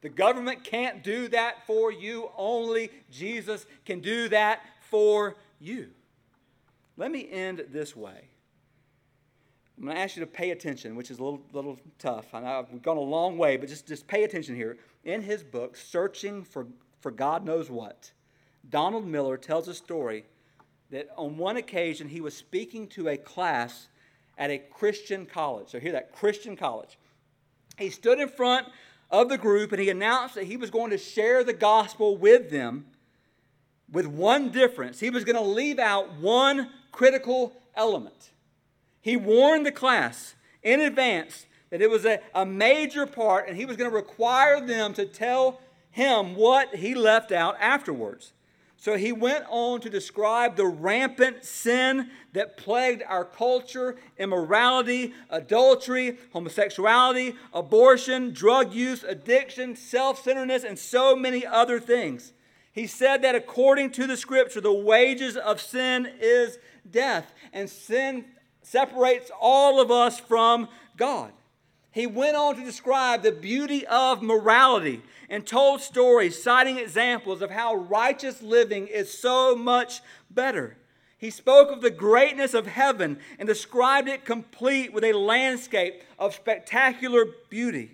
The 0.01 0.09
government 0.09 0.63
can't 0.63 1.03
do 1.03 1.30
that 1.30 1.65
for 1.65 1.91
you. 1.91 2.30
Only 2.36 2.91
Jesus 3.09 3.65
can 3.86 4.01
do 4.01 4.28
that 4.30 4.61
for 4.89 5.36
you. 5.59 5.89
Let 6.97 7.09
me 7.09 7.28
end 7.32 7.65
this 7.72 7.95
way. 7.95 8.28
I'm 9.84 9.88
going 9.88 9.97
to 9.97 10.01
ask 10.01 10.15
you 10.15 10.21
to 10.21 10.27
pay 10.27 10.51
attention, 10.51 10.95
which 10.95 11.11
is 11.11 11.19
a 11.19 11.23
little, 11.25 11.41
little 11.51 11.77
tough. 11.99 12.34
I 12.34 12.39
know 12.39 12.65
we've 12.71 12.81
gone 12.81 12.95
a 12.95 13.01
long 13.01 13.38
way, 13.38 13.57
but 13.57 13.67
just, 13.67 13.86
just 13.86 14.07
pay 14.07 14.23
attention 14.23 14.55
here. 14.55 14.77
In 15.03 15.21
his 15.21 15.43
book, 15.43 15.75
Searching 15.75 16.45
for, 16.45 16.67
for 17.01 17.11
God 17.11 17.43
Knows 17.43 17.69
What, 17.69 18.13
Donald 18.69 19.05
Miller 19.05 19.36
tells 19.36 19.67
a 19.67 19.73
story 19.73 20.23
that 20.89 21.09
on 21.17 21.36
one 21.36 21.57
occasion 21.57 22.07
he 22.07 22.21
was 22.21 22.34
speaking 22.34 22.88
to 22.91 23.09
a 23.09 23.17
class 23.17 23.89
at 24.38 24.49
a 24.49 24.57
Christian 24.57 25.25
college. 25.25 25.67
So, 25.67 25.81
hear 25.81 25.91
that 25.91 26.13
Christian 26.13 26.55
college. 26.55 26.97
He 27.77 27.89
stood 27.89 28.21
in 28.21 28.29
front 28.29 28.69
of 29.11 29.27
the 29.27 29.38
group 29.38 29.73
and 29.73 29.81
he 29.81 29.89
announced 29.89 30.36
that 30.36 30.45
he 30.45 30.55
was 30.55 30.69
going 30.69 30.91
to 30.91 30.97
share 30.97 31.43
the 31.43 31.51
gospel 31.51 32.15
with 32.15 32.49
them 32.51 32.86
with 33.91 34.05
one 34.05 34.49
difference. 34.49 35.01
He 35.01 35.09
was 35.09 35.25
going 35.25 35.36
to 35.36 35.41
leave 35.41 35.77
out 35.77 36.21
one 36.21 36.69
critical 36.93 37.51
element. 37.75 38.29
He 39.04 39.18
warned 39.18 39.66
the 39.66 39.72
class 39.72 40.34
in 40.64 40.80
advance 40.80 41.45
that 41.70 41.82
it 41.82 41.89
was 41.89 42.06
a, 42.06 42.22
a 42.34 42.45
major 42.45 43.06
part 43.06 43.47
and 43.47 43.58
he 43.58 43.66
was 43.66 43.76
going 43.76 43.89
to 43.89 43.95
require 43.95 44.66
them 44.66 44.93
to 44.93 45.06
tell 45.06 45.60
him 45.91 46.36
what 46.36 46.74
he 46.76 46.95
left 46.95 47.34
out 47.34 47.58
afterwards. 47.60 48.32
So 48.78 48.97
he 48.97 49.12
went 49.12 49.45
on 49.49 49.82
to 49.82 49.89
describe 49.89 50.56
the 50.56 50.66
rampant 50.66 51.43
sin 51.43 52.12
that 52.32 52.56
plagued 52.58 53.04
our 53.08 53.26
culture 53.26 53.97
immorality, 54.18 55.14
adultery, 55.30 56.18
homosexuality, 56.32 57.36
abortion, 57.54 58.34
drug 58.34 58.74
use, 58.74 59.04
addiction, 59.04 59.76
self 59.76 60.24
centeredness, 60.24 60.64
and 60.64 60.80
so 60.80 61.16
many 61.16 61.45
other 61.45 61.80
things. 61.80 62.34
He 62.72 62.88
said 62.88 63.22
that 63.22 63.36
according 63.36 63.91
to 63.91 64.08
the 64.08 64.18
scripture, 64.18 64.62
the 64.62 64.74
wages 64.74 65.38
of 65.38 65.62
sin 65.62 66.10
is 66.20 66.58
death, 66.89 67.34
and 67.54 67.70
sin 67.70 68.26
separates 68.64 69.32
all 69.39 69.80
of 69.80 69.91
us 69.91 70.20
from 70.20 70.68
God. 70.97 71.32
He 71.91 72.07
went 72.07 72.36
on 72.36 72.55
to 72.55 72.64
describe 72.64 73.22
the 73.22 73.32
beauty 73.32 73.86
of 73.86 74.24
morality 74.24 75.03
and 75.30 75.45
told 75.45 75.82
stories, 75.82 76.41
citing 76.41 76.80
examples 76.80 77.41
of 77.41 77.51
how 77.51 77.76
righteous 77.76 78.41
living 78.41 78.88
is 78.88 79.16
so 79.16 79.55
much 79.55 80.01
better. 80.32 80.78
He 81.18 81.30
spoke 81.30 81.72
of 81.72 81.82
the 81.82 81.91
greatness 81.91 82.53
of 82.53 82.68
heaven 82.68 83.20
and 83.39 83.47
described 83.47 84.09
it 84.09 84.26
complete 84.26 84.91
with 84.91 85.03
a 85.03 85.14
landscape 85.14 86.01
of 86.20 86.34
spectacular 86.34 87.26
beauty. 87.49 87.91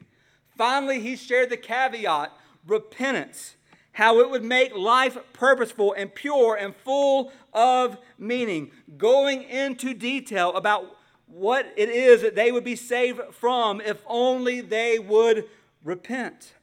Finally, 0.57 1.01
he 1.01 1.15
shared 1.15 1.49
the 1.49 1.57
caveat 1.57 2.31
repentance, 2.65 3.55
how 3.99 4.21
it 4.21 4.29
would 4.29 4.45
make 4.45 4.73
life 4.73 5.17
purposeful 5.33 5.91
and 5.91 6.15
pure 6.15 6.55
and 6.55 6.73
full 6.73 7.33
of 7.53 7.97
meaning, 8.17 8.71
going 8.97 9.43
into 9.43 9.93
detail 9.93 10.55
about 10.55 10.95
what 11.27 11.65
it 11.75 11.89
is 11.89 12.21
that 12.21 12.33
they 12.33 12.49
would 12.49 12.63
be 12.63 12.77
saved 12.77 13.19
from 13.33 13.81
if 13.81 14.01
only 14.07 14.61
they 14.61 14.99
would 14.99 15.43
repent, 15.83 16.53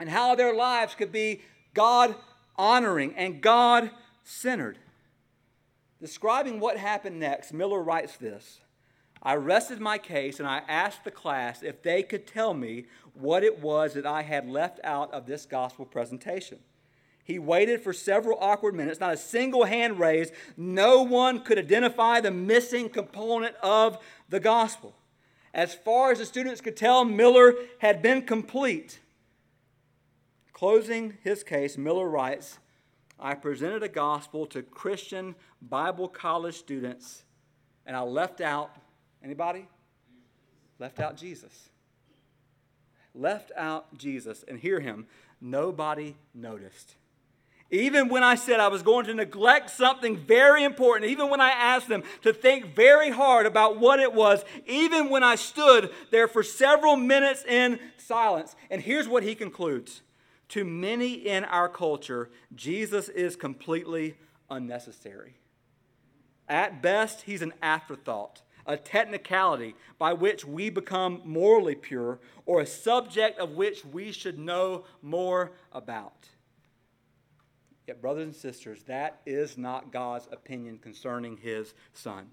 and 0.00 0.10
how 0.10 0.34
their 0.34 0.52
lives 0.52 0.96
could 0.96 1.12
be 1.12 1.40
God 1.72 2.16
honoring 2.56 3.14
and 3.14 3.40
God 3.40 3.88
centered. 4.24 4.76
Describing 6.00 6.58
what 6.58 6.78
happened 6.78 7.20
next, 7.20 7.52
Miller 7.52 7.80
writes 7.80 8.16
this 8.16 8.58
I 9.22 9.36
rested 9.36 9.78
my 9.78 9.98
case 9.98 10.40
and 10.40 10.48
I 10.48 10.62
asked 10.66 11.04
the 11.04 11.12
class 11.12 11.62
if 11.62 11.82
they 11.82 12.02
could 12.02 12.26
tell 12.26 12.54
me 12.54 12.86
what 13.16 13.42
it 13.42 13.60
was 13.60 13.94
that 13.94 14.06
I 14.06 14.22
had 14.22 14.48
left 14.48 14.80
out 14.84 15.12
of 15.12 15.26
this 15.26 15.46
gospel 15.46 15.84
presentation. 15.84 16.58
He 17.24 17.38
waited 17.40 17.80
for 17.80 17.92
several 17.92 18.38
awkward 18.40 18.74
minutes, 18.74 19.00
not 19.00 19.12
a 19.12 19.16
single 19.16 19.64
hand 19.64 19.98
raised. 19.98 20.32
No 20.56 21.02
one 21.02 21.40
could 21.40 21.58
identify 21.58 22.20
the 22.20 22.30
missing 22.30 22.88
component 22.88 23.56
of 23.56 23.98
the 24.28 24.38
gospel. 24.38 24.94
As 25.52 25.74
far 25.74 26.12
as 26.12 26.18
the 26.18 26.26
students 26.26 26.60
could 26.60 26.76
tell, 26.76 27.04
Miller 27.04 27.54
had 27.78 28.00
been 28.00 28.22
complete. 28.22 29.00
Closing 30.52 31.18
his 31.24 31.42
case, 31.42 31.76
Miller 31.76 32.08
writes 32.08 32.58
I 33.18 33.34
presented 33.34 33.82
a 33.82 33.88
gospel 33.88 34.46
to 34.46 34.62
Christian 34.62 35.34
Bible 35.62 36.06
college 36.06 36.56
students, 36.56 37.24
and 37.86 37.96
I 37.96 38.02
left 38.02 38.40
out 38.40 38.70
anybody? 39.24 39.66
Left 40.78 41.00
out 41.00 41.16
Jesus. 41.16 41.70
Left 43.16 43.50
out 43.56 43.96
Jesus. 43.96 44.44
And 44.46 44.58
hear 44.58 44.80
him 44.80 45.06
nobody 45.40 46.16
noticed. 46.34 46.94
Even 47.70 48.08
when 48.08 48.22
I 48.22 48.36
said 48.36 48.60
I 48.60 48.68
was 48.68 48.82
going 48.82 49.06
to 49.06 49.14
neglect 49.14 49.70
something 49.70 50.16
very 50.16 50.62
important, 50.62 51.10
even 51.10 51.30
when 51.30 51.40
I 51.40 51.50
asked 51.50 51.88
them 51.88 52.04
to 52.22 52.32
think 52.32 52.76
very 52.76 53.10
hard 53.10 53.44
about 53.44 53.80
what 53.80 53.98
it 53.98 54.14
was, 54.14 54.44
even 54.66 55.10
when 55.10 55.24
I 55.24 55.34
stood 55.34 55.90
there 56.12 56.28
for 56.28 56.44
several 56.44 56.94
minutes 56.94 57.44
in 57.44 57.80
silence. 57.96 58.54
And 58.70 58.80
here's 58.80 59.08
what 59.08 59.24
he 59.24 59.34
concludes 59.34 60.02
To 60.50 60.64
many 60.64 61.14
in 61.14 61.44
our 61.44 61.68
culture, 61.68 62.30
Jesus 62.54 63.08
is 63.08 63.34
completely 63.34 64.16
unnecessary. 64.48 65.34
At 66.48 66.80
best, 66.80 67.22
he's 67.22 67.42
an 67.42 67.52
afterthought, 67.60 68.42
a 68.66 68.76
technicality 68.76 69.74
by 69.98 70.12
which 70.12 70.44
we 70.44 70.70
become 70.70 71.22
morally 71.24 71.74
pure, 71.74 72.18
or 72.44 72.60
a 72.60 72.66
subject 72.66 73.38
of 73.38 73.52
which 73.52 73.84
we 73.84 74.12
should 74.12 74.38
know 74.38 74.84
more 75.02 75.52
about. 75.72 76.28
Yet, 77.86 78.02
brothers 78.02 78.24
and 78.24 78.34
sisters, 78.34 78.82
that 78.84 79.20
is 79.24 79.56
not 79.56 79.92
God's 79.92 80.28
opinion 80.32 80.78
concerning 80.78 81.36
his 81.36 81.74
son. 81.94 82.30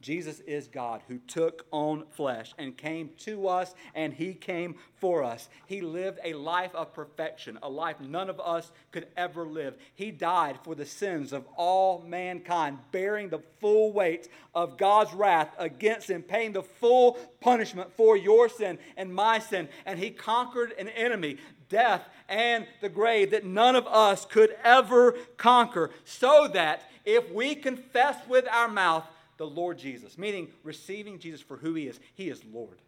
Jesus 0.00 0.40
is 0.40 0.66
God 0.66 1.02
who 1.08 1.18
took 1.18 1.66
on 1.70 2.04
flesh 2.10 2.54
and 2.58 2.76
came 2.76 3.10
to 3.18 3.48
us, 3.48 3.74
and 3.94 4.12
He 4.14 4.34
came 4.34 4.76
for 4.96 5.22
us. 5.22 5.48
He 5.66 5.80
lived 5.80 6.18
a 6.24 6.34
life 6.34 6.74
of 6.74 6.94
perfection, 6.94 7.58
a 7.62 7.68
life 7.68 8.00
none 8.00 8.30
of 8.30 8.40
us 8.40 8.72
could 8.92 9.08
ever 9.16 9.46
live. 9.46 9.74
He 9.94 10.10
died 10.10 10.58
for 10.64 10.74
the 10.74 10.86
sins 10.86 11.32
of 11.32 11.44
all 11.56 12.02
mankind, 12.06 12.78
bearing 12.92 13.28
the 13.28 13.42
full 13.60 13.92
weight 13.92 14.28
of 14.54 14.78
God's 14.78 15.12
wrath 15.12 15.54
against 15.58 16.08
Him, 16.08 16.22
paying 16.22 16.52
the 16.52 16.62
full 16.62 17.18
punishment 17.40 17.90
for 17.96 18.16
your 18.16 18.48
sin 18.48 18.78
and 18.96 19.14
my 19.14 19.38
sin. 19.38 19.68
And 19.84 19.98
He 19.98 20.10
conquered 20.10 20.72
an 20.78 20.88
enemy 20.88 21.38
death 21.68 22.02
and 22.28 22.66
the 22.80 22.88
grave 22.88 23.30
that 23.30 23.44
none 23.44 23.76
of 23.76 23.86
us 23.86 24.26
could 24.26 24.56
ever 24.62 25.12
conquer, 25.36 25.90
so 26.04 26.48
that 26.48 26.82
if 27.04 27.30
we 27.32 27.54
confess 27.54 28.16
with 28.28 28.46
our 28.48 28.68
mouth 28.68 29.04
the 29.40 29.46
Lord 29.46 29.78
Jesus, 29.78 30.18
meaning 30.18 30.48
receiving 30.62 31.18
Jesus 31.18 31.40
for 31.40 31.56
who 31.56 31.72
he 31.72 31.86
is, 31.86 31.98
he 32.14 32.28
is 32.28 32.44
Lord. 32.44 32.82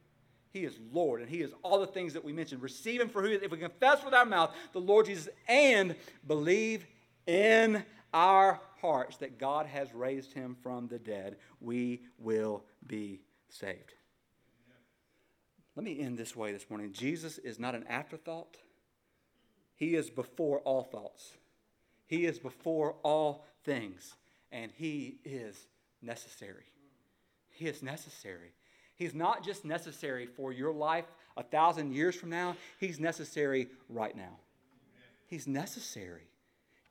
He 0.50 0.66
is 0.66 0.78
Lord, 0.92 1.22
and 1.22 1.30
He 1.30 1.40
is 1.40 1.54
all 1.62 1.80
the 1.80 1.86
things 1.86 2.12
that 2.12 2.22
we 2.22 2.30
mentioned. 2.34 2.60
Receive 2.60 3.00
Him 3.00 3.08
for 3.08 3.22
who 3.22 3.28
He 3.28 3.36
is. 3.36 3.42
If 3.42 3.50
we 3.50 3.56
confess 3.56 4.04
with 4.04 4.12
our 4.12 4.26
mouth 4.26 4.54
the 4.74 4.80
Lord 4.80 5.06
Jesus 5.06 5.30
and 5.48 5.96
believe 6.26 6.84
in 7.26 7.82
our 8.12 8.60
hearts 8.82 9.16
that 9.16 9.38
God 9.38 9.64
has 9.64 9.94
raised 9.94 10.34
Him 10.34 10.54
from 10.62 10.88
the 10.88 10.98
dead, 10.98 11.36
we 11.58 12.02
will 12.18 12.64
be 12.86 13.22
saved. 13.48 13.94
Let 15.74 15.84
me 15.84 16.00
end 16.00 16.18
this 16.18 16.36
way 16.36 16.52
this 16.52 16.68
morning. 16.68 16.92
Jesus 16.92 17.38
is 17.38 17.58
not 17.58 17.74
an 17.74 17.86
afterthought. 17.88 18.58
He 19.74 19.94
is 19.94 20.10
before 20.10 20.58
all 20.58 20.82
thoughts, 20.82 21.32
He 22.04 22.26
is 22.26 22.38
before 22.38 22.96
all 23.02 23.46
things, 23.64 24.16
and 24.50 24.70
He 24.70 25.16
is 25.24 25.66
necessary. 26.02 26.64
He 27.50 27.66
is 27.66 27.82
necessary. 27.82 28.52
He's 28.94 29.14
not 29.14 29.44
just 29.44 29.64
necessary 29.64 30.26
for 30.26 30.52
your 30.52 30.72
life 30.72 31.06
a 31.36 31.42
thousand 31.42 31.92
years 31.92 32.14
from 32.14 32.30
now, 32.30 32.56
He's 32.78 33.00
necessary 33.00 33.68
right 33.88 34.16
now. 34.16 34.38
He's 35.26 35.46
necessary. 35.46 36.28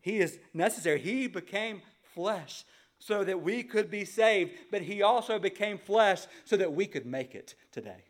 He 0.02 0.18
is 0.18 0.40
necessary. 0.54 1.00
He 1.00 1.28
became 1.28 1.82
flesh 2.16 2.66
so 2.98 3.24
that 3.24 3.42
we 3.42 3.64
could 3.64 3.92
be 3.92 4.06
saved, 4.06 4.52
but 4.72 4.82
He 4.82 5.02
also 5.02 5.38
became 5.38 5.78
flesh 5.78 6.26
so 6.46 6.58
that 6.58 6.74
we 6.74 6.88
could 6.88 7.06
make 7.06 7.36
it 7.36 7.56
today, 7.72 8.04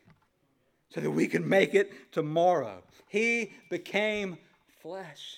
so 0.88 1.00
that 1.00 1.10
we 1.10 1.26
can 1.26 1.46
make 1.46 1.74
it 1.74 2.12
tomorrow. 2.12 2.82
He 3.08 3.52
became 3.68 4.38
flesh 4.80 5.36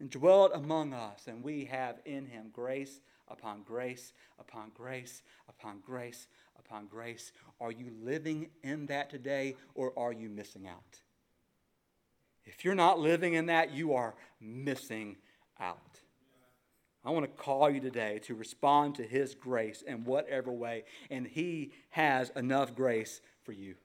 and 0.00 0.10
dwelt 0.10 0.52
among 0.54 0.92
us, 0.92 1.26
and 1.26 1.44
we 1.44 1.66
have 1.66 2.00
in 2.04 2.26
him 2.26 2.50
grace 2.52 3.00
upon 3.30 3.62
grace 3.62 4.12
upon 4.38 4.70
grace 4.74 5.22
upon 5.48 5.80
grace 5.80 6.28
upon 6.58 6.86
grace. 6.86 7.32
Are 7.60 7.72
you 7.72 7.92
living 8.02 8.50
in 8.62 8.86
that 8.86 9.10
today, 9.10 9.56
or 9.74 9.92
are 9.98 10.12
you 10.12 10.28
missing 10.28 10.66
out? 10.66 11.00
If 12.44 12.64
you're 12.64 12.74
not 12.74 12.98
living 12.98 13.34
in 13.34 13.46
that, 13.46 13.72
you 13.72 13.94
are 13.94 14.14
missing 14.40 15.16
out. 15.58 16.00
I 17.04 17.10
want 17.10 17.24
to 17.24 17.42
call 17.42 17.70
you 17.70 17.80
today 17.80 18.20
to 18.24 18.34
respond 18.34 18.96
to 18.96 19.02
His 19.02 19.34
grace 19.34 19.82
in 19.82 20.04
whatever 20.04 20.52
way, 20.52 20.84
and 21.10 21.26
He 21.26 21.72
has 21.90 22.30
enough 22.36 22.74
grace 22.74 23.20
for 23.44 23.52
you 23.52 23.76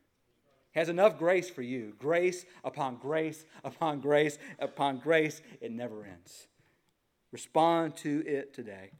has 0.76 0.90
enough 0.90 1.18
grace 1.18 1.50
for 1.50 1.62
you. 1.62 1.94
Grace 1.98 2.46
upon 2.64 2.98
grace 2.98 3.46
upon 3.64 4.02
grace 4.02 4.38
upon 4.60 5.00
grace. 5.00 5.42
It 5.62 5.72
never 5.72 6.06
ends. 6.06 6.48
Respond 7.32 7.96
to 7.98 8.24
it 8.28 8.54
today. 8.54 8.92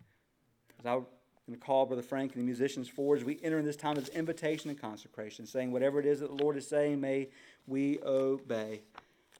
As 0.86 0.92
I'm 0.92 1.06
going 1.48 1.60
to 1.60 1.66
call 1.66 1.88
Brother 1.88 2.04
Frank 2.04 2.34
and 2.34 2.42
the 2.42 2.46
musicians 2.46 2.88
forward 2.88 3.18
as 3.20 3.26
we 3.26 3.40
enter 3.42 3.58
in 3.58 3.66
this 3.66 3.76
time 3.76 3.98
of 3.98 4.08
invitation 4.10 4.70
and 4.70 4.80
consecration, 4.80 5.48
saying 5.48 5.72
whatever 5.72 6.00
it 6.00 6.06
is 6.06 6.20
that 6.20 6.28
the 6.28 6.44
Lord 6.44 6.58
is 6.58 6.68
saying, 6.68 7.02
may 7.02 7.30
we 7.66 8.00
obey. 8.04 8.84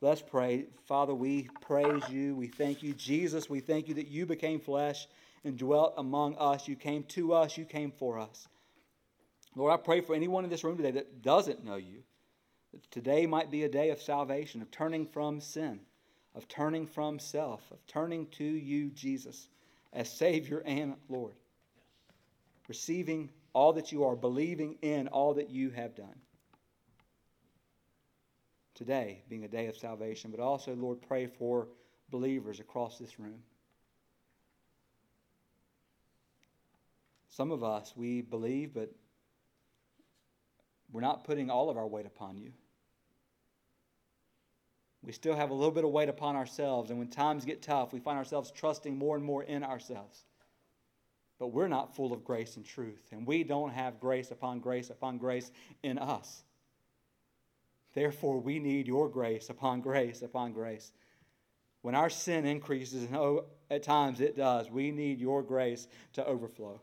Let's 0.02 0.24
pray. 0.24 0.66
Father, 0.88 1.14
we 1.14 1.48
praise 1.62 2.02
you. 2.10 2.36
We 2.36 2.48
thank 2.48 2.82
you. 2.82 2.94
Jesus, 2.94 3.48
we 3.48 3.60
thank 3.60 3.88
you 3.88 3.94
that 3.94 4.08
you 4.08 4.26
became 4.26 4.60
flesh 4.60 5.08
and 5.44 5.56
dwelt 5.56 5.94
among 5.98 6.36
us. 6.38 6.68
You 6.68 6.76
came 6.76 7.04
to 7.10 7.34
us. 7.34 7.60
You 7.60 7.66
came 7.66 7.92
for 7.92 8.18
us. 8.18 8.48
Lord, 9.56 9.72
I 9.72 9.78
pray 9.78 10.02
for 10.02 10.16
anyone 10.16 10.46
in 10.46 10.50
this 10.50 10.64
room 10.64 10.78
today 10.78 10.92
that 10.92 11.22
doesn't 11.22 11.64
know 11.64 11.76
you. 11.76 12.02
That 12.74 12.90
today 12.90 13.28
might 13.28 13.52
be 13.52 13.64
a 13.64 13.70
day 13.70 13.92
of 13.92 14.02
salvation, 14.02 14.64
of 14.64 14.72
turning 14.72 15.06
from 15.06 15.40
sin, 15.42 15.82
of 16.34 16.48
turning 16.48 16.88
from 16.88 17.20
self, 17.20 17.62
of 17.72 17.86
turning 17.86 18.26
to 18.32 18.44
you, 18.44 18.90
Jesus, 18.90 19.48
as 19.96 20.12
Savior 20.12 20.62
and 20.66 20.96
Lord 21.10 21.34
receiving 22.68 23.30
all 23.54 23.74
that 23.74 23.92
you 23.92 24.04
are, 24.04 24.16
believing 24.16 24.78
in 24.82 25.08
all 25.08 25.34
that 25.36 25.50
you 25.50 25.70
have 25.72 25.96
done. 25.96 26.16
Today 28.74 29.24
being 29.30 29.46
a 29.46 29.48
day 29.48 29.68
of 29.68 29.78
salvation, 29.78 30.32
but 30.32 30.40
also, 30.40 30.76
Lord, 30.76 31.02
pray 31.02 31.28
for 31.28 31.70
believers 32.10 32.60
across 32.60 32.98
this 32.98 33.20
room. 33.20 33.40
Some 37.30 37.52
of 37.52 37.64
us, 37.64 37.94
we 37.96 38.22
believe, 38.22 38.74
but 38.74 38.92
we're 40.92 41.02
not 41.02 41.24
putting 41.24 41.50
all 41.50 41.70
of 41.70 41.78
our 41.78 41.88
weight 41.88 42.06
upon 42.06 42.38
you. 42.38 42.52
We 45.06 45.12
still 45.12 45.36
have 45.36 45.52
a 45.52 45.54
little 45.54 45.72
bit 45.72 45.84
of 45.84 45.92
weight 45.92 46.10
upon 46.10 46.36
ourselves, 46.36 46.90
and 46.90 46.98
when 46.98 47.10
times 47.10 47.46
get 47.46 47.62
tough, 47.62 47.94
we 47.94 48.00
find 48.00 48.18
ourselves 48.18 48.50
trusting 48.50 48.98
more 48.98 49.16
and 49.16 49.24
more 49.24 49.44
in 49.44 49.64
ourselves. 49.64 50.26
But 51.38 51.48
we're 51.48 51.68
not 51.68 51.96
full 51.96 52.12
of 52.12 52.24
grace 52.24 52.56
and 52.56 52.66
truth, 52.66 53.10
and 53.12 53.28
we 53.28 53.44
don't 53.44 53.72
have 53.72 54.00
grace 54.00 54.32
upon 54.32 54.60
grace 54.60 54.90
upon 54.90 55.20
grace 55.20 55.52
in 55.84 56.00
us. 56.00 56.44
Therefore, 57.94 58.40
we 58.40 58.58
need 58.58 58.88
your 58.88 59.08
grace 59.08 59.50
upon 59.50 59.82
grace 59.82 60.22
upon 60.22 60.54
grace. 60.54 60.92
When 61.82 61.94
our 61.94 62.10
sin 62.10 62.46
increases, 62.46 63.04
and 63.04 63.16
oh, 63.16 63.46
at 63.70 63.84
times 63.84 64.22
it 64.22 64.36
does, 64.36 64.72
we 64.72 64.90
need 64.92 65.20
your 65.20 65.44
grace 65.44 65.88
to 66.14 66.26
overflow. 66.26 66.82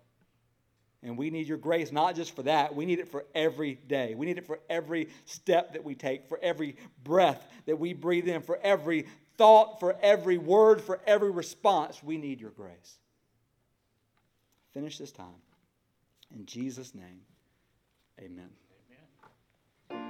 And 1.02 1.18
we 1.18 1.30
need 1.30 1.48
your 1.48 1.58
grace 1.58 1.90
not 1.90 2.14
just 2.14 2.36
for 2.36 2.44
that, 2.44 2.74
we 2.74 2.86
need 2.86 3.00
it 3.00 3.08
for 3.08 3.24
every 3.34 3.74
day. 3.74 4.14
We 4.14 4.26
need 4.26 4.38
it 4.38 4.46
for 4.46 4.60
every 4.70 5.08
step 5.24 5.72
that 5.72 5.82
we 5.82 5.94
take, 5.94 6.28
for 6.28 6.38
every 6.40 6.76
breath 7.02 7.44
that 7.66 7.78
we 7.78 7.92
breathe 7.92 8.28
in, 8.28 8.42
for 8.42 8.58
every 8.62 9.06
thought, 9.36 9.80
for 9.80 9.96
every 10.00 10.38
word, 10.38 10.80
for 10.80 11.00
every 11.06 11.30
response. 11.30 12.02
We 12.02 12.18
need 12.18 12.40
your 12.40 12.50
grace 12.50 12.98
finish 14.72 14.98
this 14.98 15.12
time. 15.12 15.40
In 16.34 16.46
Jesus' 16.46 16.94
name, 16.94 17.20
amen. 18.18 18.50